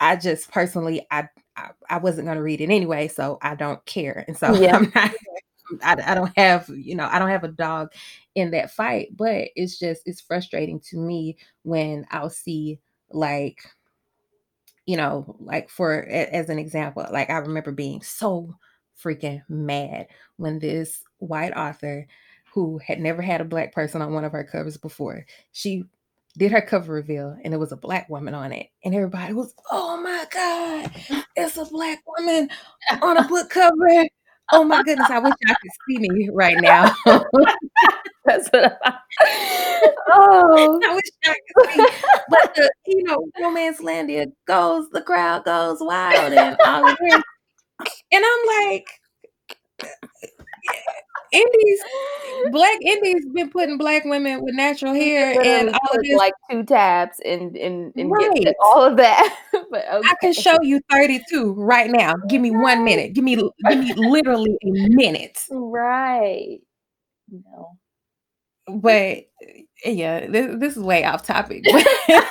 I 0.00 0.16
just 0.16 0.50
personally, 0.50 1.06
I 1.10 1.28
I, 1.60 1.96
I 1.96 1.98
wasn't 1.98 2.26
going 2.26 2.36
to 2.36 2.42
read 2.42 2.60
it 2.60 2.70
anyway, 2.70 3.08
so 3.08 3.38
I 3.42 3.54
don't 3.54 3.84
care. 3.86 4.24
And 4.26 4.36
so 4.36 4.54
yeah. 4.60 4.76
I'm 4.76 4.92
not. 4.94 5.12
I, 5.82 6.12
I 6.12 6.14
don't 6.16 6.36
have, 6.36 6.68
you 6.68 6.96
know, 6.96 7.08
I 7.08 7.20
don't 7.20 7.28
have 7.28 7.44
a 7.44 7.48
dog 7.48 7.92
in 8.34 8.50
that 8.50 8.72
fight, 8.72 9.16
but 9.16 9.48
it's 9.54 9.78
just 9.78 10.02
it's 10.04 10.20
frustrating 10.20 10.80
to 10.90 10.96
me 10.96 11.36
when 11.62 12.06
I'll 12.10 12.30
see 12.30 12.80
like 13.12 13.62
you 14.86 14.96
know, 14.96 15.36
like 15.38 15.70
for 15.70 16.04
as 16.06 16.48
an 16.48 16.58
example, 16.58 17.06
like 17.12 17.30
I 17.30 17.36
remember 17.36 17.70
being 17.70 18.02
so 18.02 18.56
freaking 19.00 19.42
mad 19.48 20.08
when 20.36 20.58
this 20.58 21.04
white 21.18 21.52
author 21.56 22.08
who 22.52 22.78
had 22.78 22.98
never 22.98 23.22
had 23.22 23.40
a 23.40 23.44
black 23.44 23.72
person 23.72 24.02
on 24.02 24.12
one 24.12 24.24
of 24.24 24.32
her 24.32 24.42
covers 24.42 24.76
before, 24.76 25.26
she 25.52 25.84
did 26.40 26.52
her 26.52 26.62
cover 26.62 26.94
reveal 26.94 27.36
and 27.44 27.52
it 27.52 27.58
was 27.58 27.70
a 27.70 27.76
black 27.76 28.08
woman 28.08 28.34
on 28.34 28.50
it. 28.50 28.68
And 28.82 28.94
everybody 28.94 29.34
was, 29.34 29.54
oh 29.70 30.00
my 30.00 30.24
God, 30.32 30.90
it's 31.36 31.58
a 31.58 31.66
black 31.66 32.02
woman 32.18 32.48
on 33.02 33.18
a 33.18 33.28
book 33.28 33.50
cover. 33.50 34.08
Oh 34.50 34.64
my 34.64 34.82
goodness, 34.82 35.10
I 35.10 35.18
wish 35.18 35.34
I 35.46 35.54
could 35.54 35.70
see 35.86 35.98
me 35.98 36.30
right 36.32 36.56
now. 36.58 36.96
That's 38.24 38.48
what 38.48 38.78
I 38.82 39.90
Oh 40.08 40.80
I 40.82 40.94
wish 40.94 41.04
I 41.26 41.34
could 41.54 41.70
see. 41.72 41.86
But 42.30 42.54
the, 42.54 42.72
you 42.86 43.02
know, 43.04 43.28
Romancelandia 43.38 44.32
goes, 44.46 44.88
the 44.92 45.02
crowd 45.02 45.44
goes 45.44 45.76
wild 45.82 46.32
and 46.32 46.56
all 46.64 46.88
of 46.88 46.96
this. 47.02 47.22
And 48.12 48.24
I'm 48.24 48.70
like, 48.70 48.86
indies, 51.32 51.80
black 52.52 52.78
indies 52.82 53.26
been 53.32 53.50
putting 53.50 53.78
black 53.78 54.04
women 54.04 54.42
with 54.42 54.54
natural 54.54 54.94
hair 54.94 55.40
and 55.40 55.70
all 55.70 55.96
of 55.96 56.02
this. 56.02 56.16
like 56.16 56.34
two 56.50 56.64
tabs 56.64 57.20
and 57.24 57.56
and, 57.56 57.92
and 57.96 58.10
right. 58.10 58.54
all 58.64 58.82
of 58.82 58.96
that. 58.96 59.36
but 59.70 59.84
okay. 59.92 60.08
I 60.08 60.14
can 60.20 60.32
show 60.32 60.56
you 60.62 60.80
32 60.90 61.52
right 61.54 61.90
now. 61.90 62.14
Give 62.28 62.40
me 62.40 62.50
one 62.50 62.84
minute. 62.84 63.12
Give 63.12 63.24
me 63.24 63.36
give 63.36 63.78
me 63.78 63.94
literally 63.94 64.56
a 64.62 64.70
minute. 64.90 65.44
Right. 65.50 66.58
No. 67.30 67.78
But 68.66 69.24
yeah, 69.84 70.26
this, 70.26 70.56
this 70.58 70.76
is 70.76 70.82
way 70.82 71.04
off 71.04 71.24
topic. 71.24 71.64
well, 71.72 72.22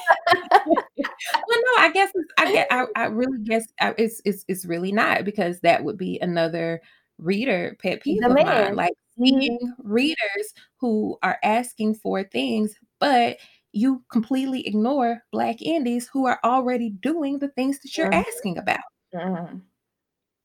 no, 1.50 1.74
I 1.80 1.92
guess 1.94 2.12
it's, 2.14 2.34
I 2.38 2.52
get 2.52 2.68
I, 2.72 2.86
I 2.96 3.06
really 3.06 3.40
guess 3.44 3.68
uh, 3.82 3.94
it's 3.98 4.22
it's 4.26 4.46
it's 4.48 4.66
really 4.66 4.92
not 4.92 5.26
because 5.26 5.60
that 5.62 5.84
would 5.84 5.98
be 5.98 6.20
another 6.22 6.82
reader 7.20 7.78
pet 7.82 8.02
peeve 8.02 8.24
of 8.24 8.32
mine. 8.32 8.76
Like 8.76 8.94
mm-hmm. 8.94 9.24
seeing 9.24 9.76
readers 9.80 10.54
who 10.78 11.18
are 11.22 11.38
asking 11.44 11.96
for 11.96 12.24
things, 12.24 12.76
but 13.00 13.38
you 13.72 14.04
completely 14.12 14.68
ignore 14.68 15.24
black 15.32 15.62
indies 15.62 16.10
who 16.12 16.26
are 16.26 16.40
already 16.44 16.90
doing 16.90 17.40
the 17.40 17.50
things 17.50 17.80
that 17.82 17.98
you're 17.98 18.10
mm-hmm. 18.10 18.28
asking 18.28 18.58
about. 18.58 18.80
Mm-hmm. 19.14 19.58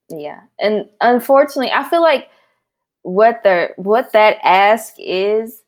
Yeah. 0.09 0.41
And 0.59 0.85
unfortunately, 1.01 1.71
I 1.71 1.87
feel 1.89 2.01
like 2.01 2.29
what 3.01 3.41
the 3.43 3.69
what 3.77 4.11
that 4.13 4.37
ask 4.43 4.93
is 4.97 5.63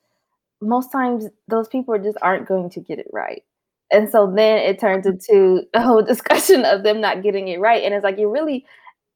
most 0.62 0.92
times 0.92 1.28
those 1.48 1.68
people 1.68 1.98
just 2.00 2.18
aren't 2.22 2.48
going 2.48 2.70
to 2.72 2.80
get 2.80 3.00
it 3.00 3.08
right. 3.12 3.44
And 3.92 4.10
so 4.10 4.32
then 4.36 4.58
it 4.58 4.80
turns 4.80 5.06
mm-hmm. 5.06 5.34
into 5.34 5.68
a 5.74 5.82
whole 5.82 6.02
discussion 6.04 6.66
of 6.66 6.84
them 6.84 7.02
not 7.02 7.24
getting 7.24 7.48
it 7.48 7.60
right. 7.60 7.84
And 7.84 7.94
it's 7.94 8.04
like 8.04 8.18
you're 8.18 8.30
really 8.30 8.66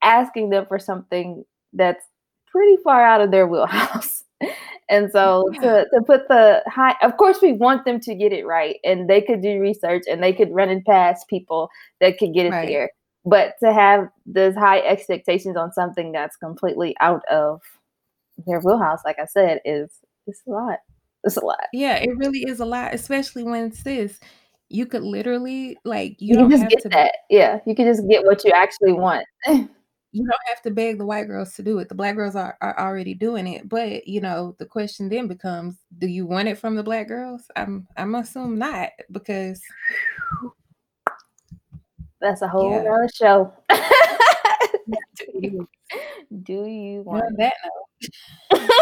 asking 0.03 0.49
them 0.49 0.65
for 0.65 0.79
something 0.79 1.45
that's 1.73 2.03
pretty 2.47 2.77
far 2.83 3.03
out 3.03 3.21
of 3.21 3.31
their 3.31 3.47
wheelhouse. 3.47 4.23
and 4.89 5.11
so 5.11 5.49
to, 5.61 5.85
to 5.93 6.01
put 6.05 6.27
the 6.27 6.63
high, 6.67 6.95
of 7.01 7.17
course, 7.17 7.41
we 7.41 7.53
want 7.53 7.85
them 7.85 7.99
to 8.01 8.15
get 8.15 8.33
it 8.33 8.45
right, 8.45 8.77
and 8.83 9.09
they 9.09 9.21
could 9.21 9.41
do 9.41 9.59
research 9.59 10.03
and 10.09 10.21
they 10.21 10.33
could 10.33 10.51
run 10.51 10.69
it 10.69 10.85
past 10.85 11.27
people 11.27 11.69
that 11.99 12.17
could 12.17 12.33
get 12.33 12.45
it 12.45 12.51
right. 12.51 12.67
there. 12.67 12.89
But 13.23 13.53
to 13.63 13.71
have 13.71 14.09
those 14.25 14.55
high 14.55 14.79
expectations 14.79 15.55
on 15.55 15.71
something 15.71 16.11
that's 16.11 16.35
completely 16.37 16.95
out 16.99 17.21
of 17.29 17.61
their 18.47 18.59
wheelhouse, 18.59 19.01
like 19.05 19.19
I 19.19 19.25
said, 19.25 19.61
is 19.63 19.91
it's 20.25 20.41
a 20.47 20.51
lot. 20.51 20.79
It's 21.23 21.37
a 21.37 21.45
lot. 21.45 21.67
Yeah, 21.71 21.97
it 21.97 22.09
really 22.17 22.39
is 22.47 22.59
a 22.59 22.65
lot, 22.65 22.95
especially 22.95 23.43
when 23.43 23.71
sis, 23.71 24.19
you 24.69 24.87
could 24.87 25.03
literally 25.03 25.77
like 25.85 26.15
you, 26.19 26.29
you 26.29 26.35
don't 26.35 26.49
just 26.49 26.67
get 26.67 26.81
to 26.81 26.89
that. 26.89 27.13
Yeah, 27.29 27.59
you 27.67 27.75
can 27.75 27.85
just 27.85 28.07
get 28.09 28.25
what 28.25 28.43
you 28.43 28.51
actually 28.51 28.93
want. 28.93 29.25
you 30.11 30.23
don't 30.23 30.49
have 30.49 30.61
to 30.63 30.71
beg 30.71 30.97
the 30.97 31.05
white 31.05 31.27
girls 31.27 31.53
to 31.53 31.63
do 31.63 31.79
it. 31.79 31.87
The 31.87 31.95
black 31.95 32.15
girls 32.15 32.35
are, 32.35 32.57
are 32.61 32.77
already 32.77 33.13
doing 33.13 33.47
it. 33.47 33.69
But 33.69 34.07
you 34.07 34.21
know, 34.21 34.55
the 34.59 34.65
question 34.65 35.09
then 35.09 35.27
becomes, 35.27 35.75
do 35.97 36.07
you 36.07 36.25
want 36.25 36.49
it 36.49 36.57
from 36.57 36.75
the 36.75 36.83
black 36.83 37.07
girls? 37.07 37.43
I'm 37.55 37.87
I'm 37.95 38.15
assume 38.15 38.57
not 38.57 38.89
because 39.11 39.61
that's 42.19 42.41
a 42.41 42.47
whole 42.47 42.71
yeah. 42.71 42.77
other 42.79 43.09
show. 43.13 43.53
do, 45.17 45.25
you, 45.33 45.69
do 46.43 46.65
you 46.65 47.01
want 47.03 47.23
on 47.23 47.35
that 47.37 47.53
note? 48.51 48.81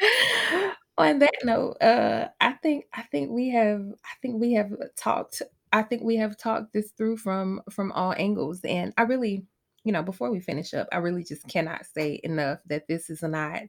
on 0.98 1.18
that 1.18 1.34
note, 1.44 1.76
uh, 1.80 2.28
I 2.40 2.52
think 2.52 2.86
I 2.92 3.02
think 3.02 3.30
we 3.30 3.50
have 3.50 3.80
I 3.80 4.14
think 4.22 4.40
we 4.40 4.54
have 4.54 4.72
talked 4.96 5.42
I 5.76 5.82
think 5.82 6.02
we 6.02 6.16
have 6.16 6.38
talked 6.38 6.72
this 6.72 6.92
through 6.92 7.18
from 7.18 7.60
from 7.70 7.92
all 7.92 8.14
angles, 8.16 8.62
and 8.64 8.94
I 8.96 9.02
really, 9.02 9.44
you 9.84 9.92
know, 9.92 10.02
before 10.02 10.30
we 10.30 10.40
finish 10.40 10.72
up, 10.72 10.88
I 10.90 10.96
really 10.96 11.22
just 11.22 11.46
cannot 11.48 11.84
say 11.84 12.18
enough 12.24 12.60
that 12.66 12.88
this 12.88 13.10
is 13.10 13.22
not, 13.22 13.64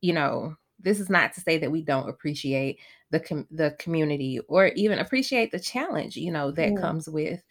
you 0.00 0.12
know, 0.12 0.56
this 0.78 1.00
is 1.00 1.10
not 1.10 1.32
to 1.32 1.40
say 1.40 1.58
that 1.58 1.72
we 1.72 1.82
don't 1.82 2.08
appreciate 2.08 2.78
the 3.10 3.18
com- 3.18 3.48
the 3.50 3.74
community 3.80 4.38
or 4.46 4.68
even 4.68 5.00
appreciate 5.00 5.50
the 5.50 5.58
challenge, 5.58 6.16
you 6.16 6.30
know, 6.30 6.52
that 6.52 6.76
comes 6.76 7.08
with 7.08 7.42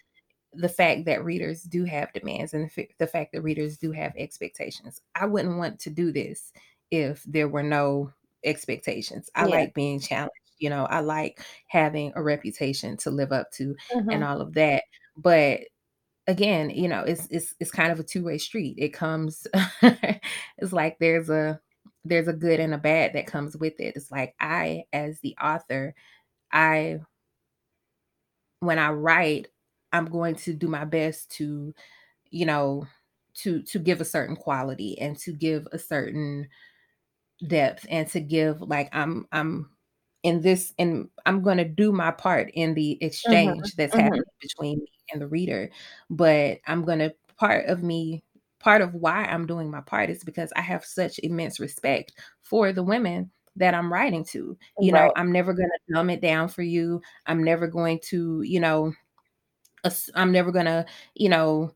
the 0.54 0.69
fact 0.69 1.04
that 1.06 1.25
readers 1.25 1.63
do 1.63 1.84
have 1.84 2.13
demands 2.13 2.54
and 2.54 2.69
the, 2.69 2.84
f- 2.84 2.95
the 2.97 3.08
fact 3.08 3.34
that 3.34 3.41
readers 3.41 3.77
do 3.77 3.91
have 3.91 4.13
expectations. 4.17 5.01
I 5.15 5.25
wouldn't 5.25 5.58
want 5.58 5.80
to 5.82 5.89
do 5.89 6.13
this 6.13 6.54
if 6.91 7.23
there 7.23 7.49
were 7.49 7.63
no 7.63 8.13
expectations. 8.45 9.30
I 9.36 9.47
yeah. 9.47 9.56
like 9.56 9.73
being 9.73 9.99
challenged 9.99 10.40
you 10.62 10.69
know 10.69 10.86
i 10.86 11.00
like 11.00 11.43
having 11.67 12.12
a 12.15 12.24
reputation 12.24 12.95
to 12.97 13.10
live 13.10 13.32
up 13.32 13.52
to 13.52 13.76
mm-hmm. 13.93 14.10
and 14.10 14.24
all 14.24 14.41
of 14.41 14.54
that 14.54 14.84
but 15.17 15.60
again 16.28 16.69
you 16.69 16.88
know 16.88 17.02
it's 17.02 17.28
it's 17.30 17.56
it's 17.60 17.71
kind 17.71 17.91
of 17.91 18.00
a 18.00 18.04
two-way 18.04 18.38
street 18.38 18.76
it 18.78 18.89
comes 18.89 19.47
it's 19.82 20.71
like 20.71 20.97
there's 21.00 21.30
a 21.30 21.60
there's 22.06 22.28
a 22.28 22.34
good 22.34 22.60
and 22.60 22.74
a 22.74 22.78
bad 22.78 23.13
that 23.13 23.28
comes 23.28 23.58
with 23.58 23.80
it 23.80 23.95
it's 23.95 24.12
like 24.12 24.34
i 24.39 24.84
as 24.93 25.19
the 25.21 25.36
author 25.41 25.93
i 26.54 27.00
when 28.62 28.80
I 28.80 28.91
write, 28.91 29.47
I'm 29.91 30.06
going 30.06 30.36
to 30.36 30.54
do 30.54 30.67
my 30.67 30.86
best 30.86 31.30
to, 31.32 31.76
you 32.30 32.45
know, 32.45 32.88
to 33.34 33.62
to 33.63 33.80
give 33.80 34.02
a 34.02 34.06
certain 34.06 34.36
quality 34.36 34.97
and 35.00 35.17
to 35.19 35.34
give 35.34 35.67
a 35.71 35.80
certain 35.80 36.47
depth 37.47 37.86
and 37.89 38.08
to 38.10 38.19
give 38.19 38.62
like 38.62 38.89
I'm 38.93 39.26
I'm 39.32 39.69
in 40.23 40.41
this 40.41 40.73
and 40.79 41.10
I'm 41.25 41.41
going 41.41 41.57
to 41.57 41.65
do 41.65 41.91
my 41.91 42.12
part 42.12 42.51
in 42.53 42.73
the 42.75 42.97
Mm-hmm. 43.27 43.62
exchange 43.63 43.75
that's 43.75 43.95
Mhm. 43.95 43.95
happening 43.95 44.23
between 44.41 44.79
me 44.79 44.88
and 45.12 45.21
the 45.21 45.27
reader. 45.27 45.69
But 46.10 46.60
I'm 46.67 46.84
going 46.84 46.99
to 46.99 47.13
part 47.38 47.65
of 47.67 47.84
me 47.84 48.23
part 48.60 48.81
of 48.81 48.93
why 48.93 49.25
I'm 49.25 49.47
doing 49.47 49.71
my 49.71 49.81
part 49.81 50.10
is 50.12 50.23
because 50.23 50.53
I 50.55 50.62
have 50.62 50.86
such 50.86 51.19
immense 51.23 51.60
respect 51.60 52.13
for 52.43 52.71
the 52.73 52.84
women 52.84 53.31
that 53.55 53.73
I'm 53.73 53.91
writing 53.91 54.23
to. 54.25 54.57
You 54.79 54.91
know, 54.91 55.12
I'm 55.15 55.31
never 55.31 55.53
going 55.53 55.69
to 55.69 55.93
dumb 55.93 56.10
it 56.12 56.21
down 56.21 56.47
for 56.49 56.62
you. 56.62 57.01
I'm 57.25 57.43
never 57.43 57.67
going 57.67 57.99
to, 58.10 58.41
you 58.43 58.60
know, 58.60 58.93
I'm 60.15 60.31
never 60.31 60.51
going 60.51 60.65
to, 60.65 60.86
you 61.15 61.29
know, 61.29 61.73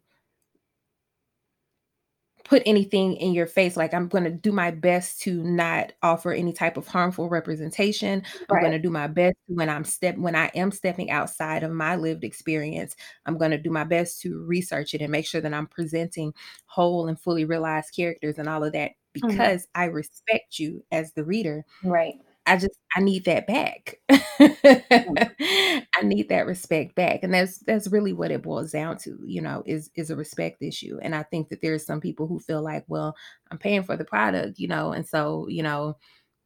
put 2.45 2.61
anything 2.65 3.15
in 3.17 3.33
your 3.33 3.47
face 3.47 3.75
like 3.75 3.93
i'm 3.93 4.07
going 4.07 4.23
to 4.23 4.29
do 4.31 4.51
my 4.51 4.71
best 4.71 5.19
to 5.21 5.43
not 5.43 5.91
offer 6.03 6.31
any 6.31 6.53
type 6.53 6.77
of 6.77 6.87
harmful 6.87 7.27
representation 7.27 8.23
i'm 8.49 8.59
going 8.59 8.71
to 8.71 8.79
do 8.79 8.89
my 8.89 9.07
best 9.07 9.35
when 9.47 9.67
i'm 9.69 9.83
step 9.83 10.15
when 10.17 10.35
i 10.35 10.45
am 10.55 10.71
stepping 10.71 11.11
outside 11.11 11.63
of 11.63 11.71
my 11.71 11.95
lived 11.95 12.23
experience 12.23 12.95
i'm 13.25 13.37
going 13.37 13.51
to 13.51 13.57
do 13.57 13.71
my 13.71 13.83
best 13.83 14.21
to 14.21 14.43
research 14.45 14.93
it 14.93 15.01
and 15.01 15.11
make 15.11 15.25
sure 15.25 15.41
that 15.41 15.53
i'm 15.53 15.67
presenting 15.67 16.33
whole 16.67 17.07
and 17.07 17.19
fully 17.19 17.45
realized 17.45 17.93
characters 17.95 18.37
and 18.37 18.47
all 18.47 18.63
of 18.63 18.73
that 18.73 18.91
Mhm. 19.21 19.49
because 19.51 19.67
i 19.75 19.85
respect 19.85 20.59
you 20.59 20.83
as 20.91 21.11
the 21.13 21.23
reader 21.23 21.65
Right. 21.83 22.19
I 22.47 22.57
just 22.57 22.79
I 22.95 23.01
need 23.01 23.25
that 23.25 23.47
back. 23.47 23.97
I 24.09 26.01
need 26.03 26.29
that 26.29 26.45
respect 26.45 26.95
back. 26.95 27.21
And 27.23 27.33
that's 27.33 27.59
that's 27.59 27.87
really 27.87 28.13
what 28.13 28.31
it 28.31 28.43
boils 28.43 28.71
down 28.71 28.97
to, 28.99 29.17
you 29.25 29.41
know, 29.41 29.63
is 29.65 29.89
is 29.95 30.11
a 30.11 30.15
respect 30.15 30.61
issue. 30.61 30.99
And 31.01 31.15
I 31.15 31.23
think 31.23 31.49
that 31.49 31.61
there's 31.61 31.85
some 31.85 32.01
people 32.01 32.27
who 32.27 32.39
feel 32.39 32.61
like, 32.63 32.85
well, 32.87 33.15
I'm 33.51 33.57
paying 33.57 33.83
for 33.83 33.97
the 33.97 34.05
product, 34.05 34.59
you 34.59 34.67
know, 34.67 34.91
and 34.91 35.07
so, 35.07 35.47
you 35.49 35.63
know, 35.63 35.97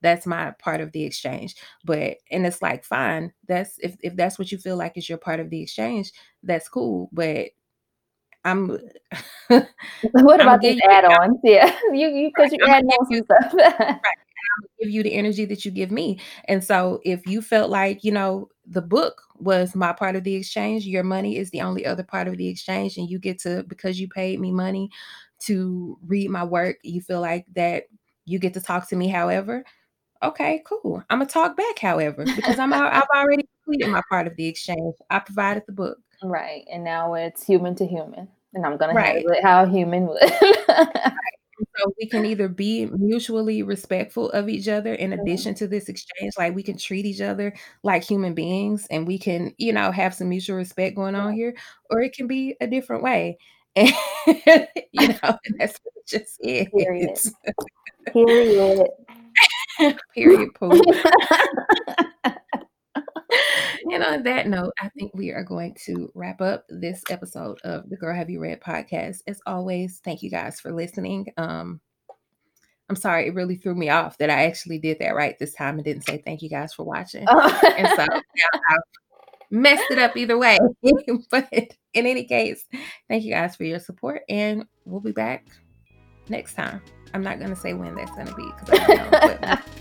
that's 0.02 0.26
my 0.26 0.52
part 0.60 0.82
of 0.82 0.92
the 0.94 1.04
exchange. 1.04 1.56
But 1.86 2.18
and 2.32 2.46
it's 2.46 2.62
like, 2.62 2.84
fine, 2.86 3.34
that's 3.48 3.78
if 3.80 3.98
if 4.02 4.16
that's 4.16 4.40
what 4.40 4.52
you 4.52 4.58
feel 4.58 4.78
like 4.78 4.98
is 4.98 5.10
your 5.10 5.18
part 5.18 5.40
of 5.42 5.50
the 5.50 5.62
exchange, 5.62 6.12
that's 6.44 6.70
cool. 6.70 7.10
But 7.12 7.50
I'm 8.46 8.78
What 10.22 10.42
about 10.42 10.62
give 10.62 10.76
these 10.76 10.80
add-ons? 10.90 11.40
Yeah. 11.44 11.76
You 11.94 12.08
you 12.10 12.32
right, 12.38 12.50
because 12.50 12.52
you 12.54 12.60
add 12.68 12.84
on 12.86 13.06
some 13.08 13.24
stuff. 13.24 13.54
Right. 14.04 14.18
Give 14.80 14.90
you 14.90 15.04
the 15.04 15.14
energy 15.14 15.46
that 15.46 15.66
you 15.66 15.72
give 15.72 15.92
me. 15.92 16.20
And 16.46 16.64
so 16.64 17.02
if 17.04 17.26
you 17.28 17.42
felt 17.42 17.70
like, 17.70 18.04
you 18.04 18.12
know, 18.12 18.50
the 18.66 18.82
book 18.82 19.22
was 19.38 19.76
my 19.76 19.94
part 19.94 20.16
of 20.16 20.24
the 20.24 20.36
exchange, 20.36 20.86
your 20.86 21.04
money 21.04 21.38
is 21.38 21.50
the 21.52 21.62
only 21.62 21.86
other 21.86 22.04
part 22.04 22.28
of 22.28 22.38
the 22.38 22.48
exchange, 22.48 22.98
and 22.98 23.10
you 23.10 23.20
get 23.20 23.40
to 23.40 23.64
because 23.68 24.00
you 24.00 24.08
paid 24.08 24.40
me 24.40 24.52
money 24.52 24.90
to 25.40 25.98
read 26.06 26.30
my 26.30 26.44
work, 26.44 26.78
you 26.84 27.02
feel 27.02 27.22
like 27.22 27.46
that 27.56 27.84
you 28.26 28.40
get 28.40 28.54
to 28.54 28.62
talk 28.62 28.88
to 28.90 28.96
me 28.96 29.08
however, 29.08 29.64
okay, 30.22 30.62
cool. 30.66 31.04
Imma 31.12 31.26
talk 31.26 31.58
back 31.58 31.80
however, 31.80 32.24
because 32.24 32.60
I'm 32.60 32.74
I've 32.74 33.04
already 33.16 33.48
completed 33.64 33.90
my 33.90 34.02
part 34.10 34.28
of 34.28 34.36
the 34.36 34.48
exchange. 34.48 34.96
I 35.10 35.20
provided 35.20 35.64
the 35.66 35.74
book. 35.74 35.98
Right, 36.22 36.66
and 36.72 36.84
now 36.84 37.14
it's 37.14 37.46
human 37.46 37.76
to 37.76 37.88
human, 37.88 38.28
and 38.54 38.66
I'm 38.66 38.78
gonna 38.78 39.00
handle 39.00 39.32
it 39.32 39.44
how 39.44 39.64
a 39.64 39.70
human 39.70 40.08
would. 40.08 40.22
And 40.22 40.36
so 41.78 41.94
we 42.00 42.08
can 42.08 42.26
either 42.26 42.48
be 42.48 42.86
mutually 42.88 43.64
respectful 43.64 44.30
of 44.32 44.50
each 44.50 44.68
other 44.68 44.94
in 44.94 45.12
Mhm. 45.12 45.22
addition 45.22 45.54
to 45.56 45.68
this 45.68 45.90
exchange, 45.90 46.34
like 46.38 46.56
we 46.56 46.64
can 46.64 46.78
treat 46.78 47.06
each 47.06 47.22
other 47.22 47.54
like 47.84 48.04
human 48.04 48.34
beings 48.34 48.88
and 48.92 49.08
we 49.08 49.18
can, 49.20 49.54
you 49.58 49.74
know, 49.74 49.92
have 49.92 50.14
some 50.14 50.30
mutual 50.30 50.58
respect 50.58 50.96
going 50.96 51.16
on 51.16 51.34
here, 51.34 51.56
or 51.90 52.02
it 52.02 52.14
can 52.14 52.28
be 52.28 52.56
a 52.62 52.68
different 52.68 53.04
way. 53.04 53.38
And, 53.76 53.92
you 54.92 55.08
know, 55.10 55.38
that's 55.60 55.80
what 55.84 55.94
it 55.96 56.08
just 56.08 56.40
Period. 56.42 57.18
Period. 58.14 58.88
Period, 60.16 60.50
poo. 60.56 60.72
And 63.92 64.04
on 64.04 64.24
that 64.24 64.48
note, 64.48 64.74
I 64.80 64.90
think 64.90 65.12
we 65.14 65.32
are 65.32 65.44
going 65.44 65.76
to 65.86 66.12
wrap 66.14 66.42
up 66.42 66.66
this 66.70 67.04
episode 67.10 67.60
of 67.64 67.90
the 67.90 67.98
Girl 67.98 68.16
Have 68.16 68.30
You 68.30 68.40
Read 68.40 68.62
podcast. 68.62 69.22
As 69.28 69.42
always, 69.46 70.00
thank 70.04 70.22
you 70.22 70.30
guys 70.30 70.60
for 70.60 70.72
listening. 70.72 71.28
Um, 71.38 71.82
I'm 72.90 72.96
sorry, 72.96 73.28
it 73.28 73.36
really 73.36 73.56
threw 73.56 73.76
me 73.76 73.90
off 73.90 74.18
that 74.18 74.30
I 74.30 74.46
actually 74.46 74.80
did 74.80 74.98
that 75.00 75.16
right 75.16 75.38
this 75.40 75.54
time 75.54 75.76
and 75.76 75.84
didn't 75.84 76.06
say 76.06 76.22
thank 76.24 76.42
you 76.42 76.50
guys 76.50 76.74
for 76.74 76.84
watching. 76.84 77.26
And 77.28 77.88
so 77.90 78.06
now 78.10 78.60
I've 78.70 78.80
messed 79.52 79.92
it 79.92 80.00
up 80.00 80.18
either 80.18 80.38
way. 80.38 80.58
but 81.32 81.48
in 81.52 82.06
any 82.06 82.26
case, 82.26 82.66
thank 83.08 83.24
you 83.24 83.34
guys 83.34 83.56
for 83.56 83.64
your 83.64 83.80
support, 83.80 84.22
and 84.28 84.66
we'll 84.86 85.02
be 85.02 85.12
back 85.12 85.46
next 86.30 86.56
time. 86.56 86.82
I'm 87.14 87.24
not 87.24 87.40
gonna 87.40 87.56
say 87.56 87.74
when 87.74 87.96
that's 87.96 88.12
gonna 88.12 88.36
be 88.36 88.50
because 88.60 88.80
I 88.80 88.88
don't 88.88 89.12
know, 89.12 89.38
but 89.42 89.62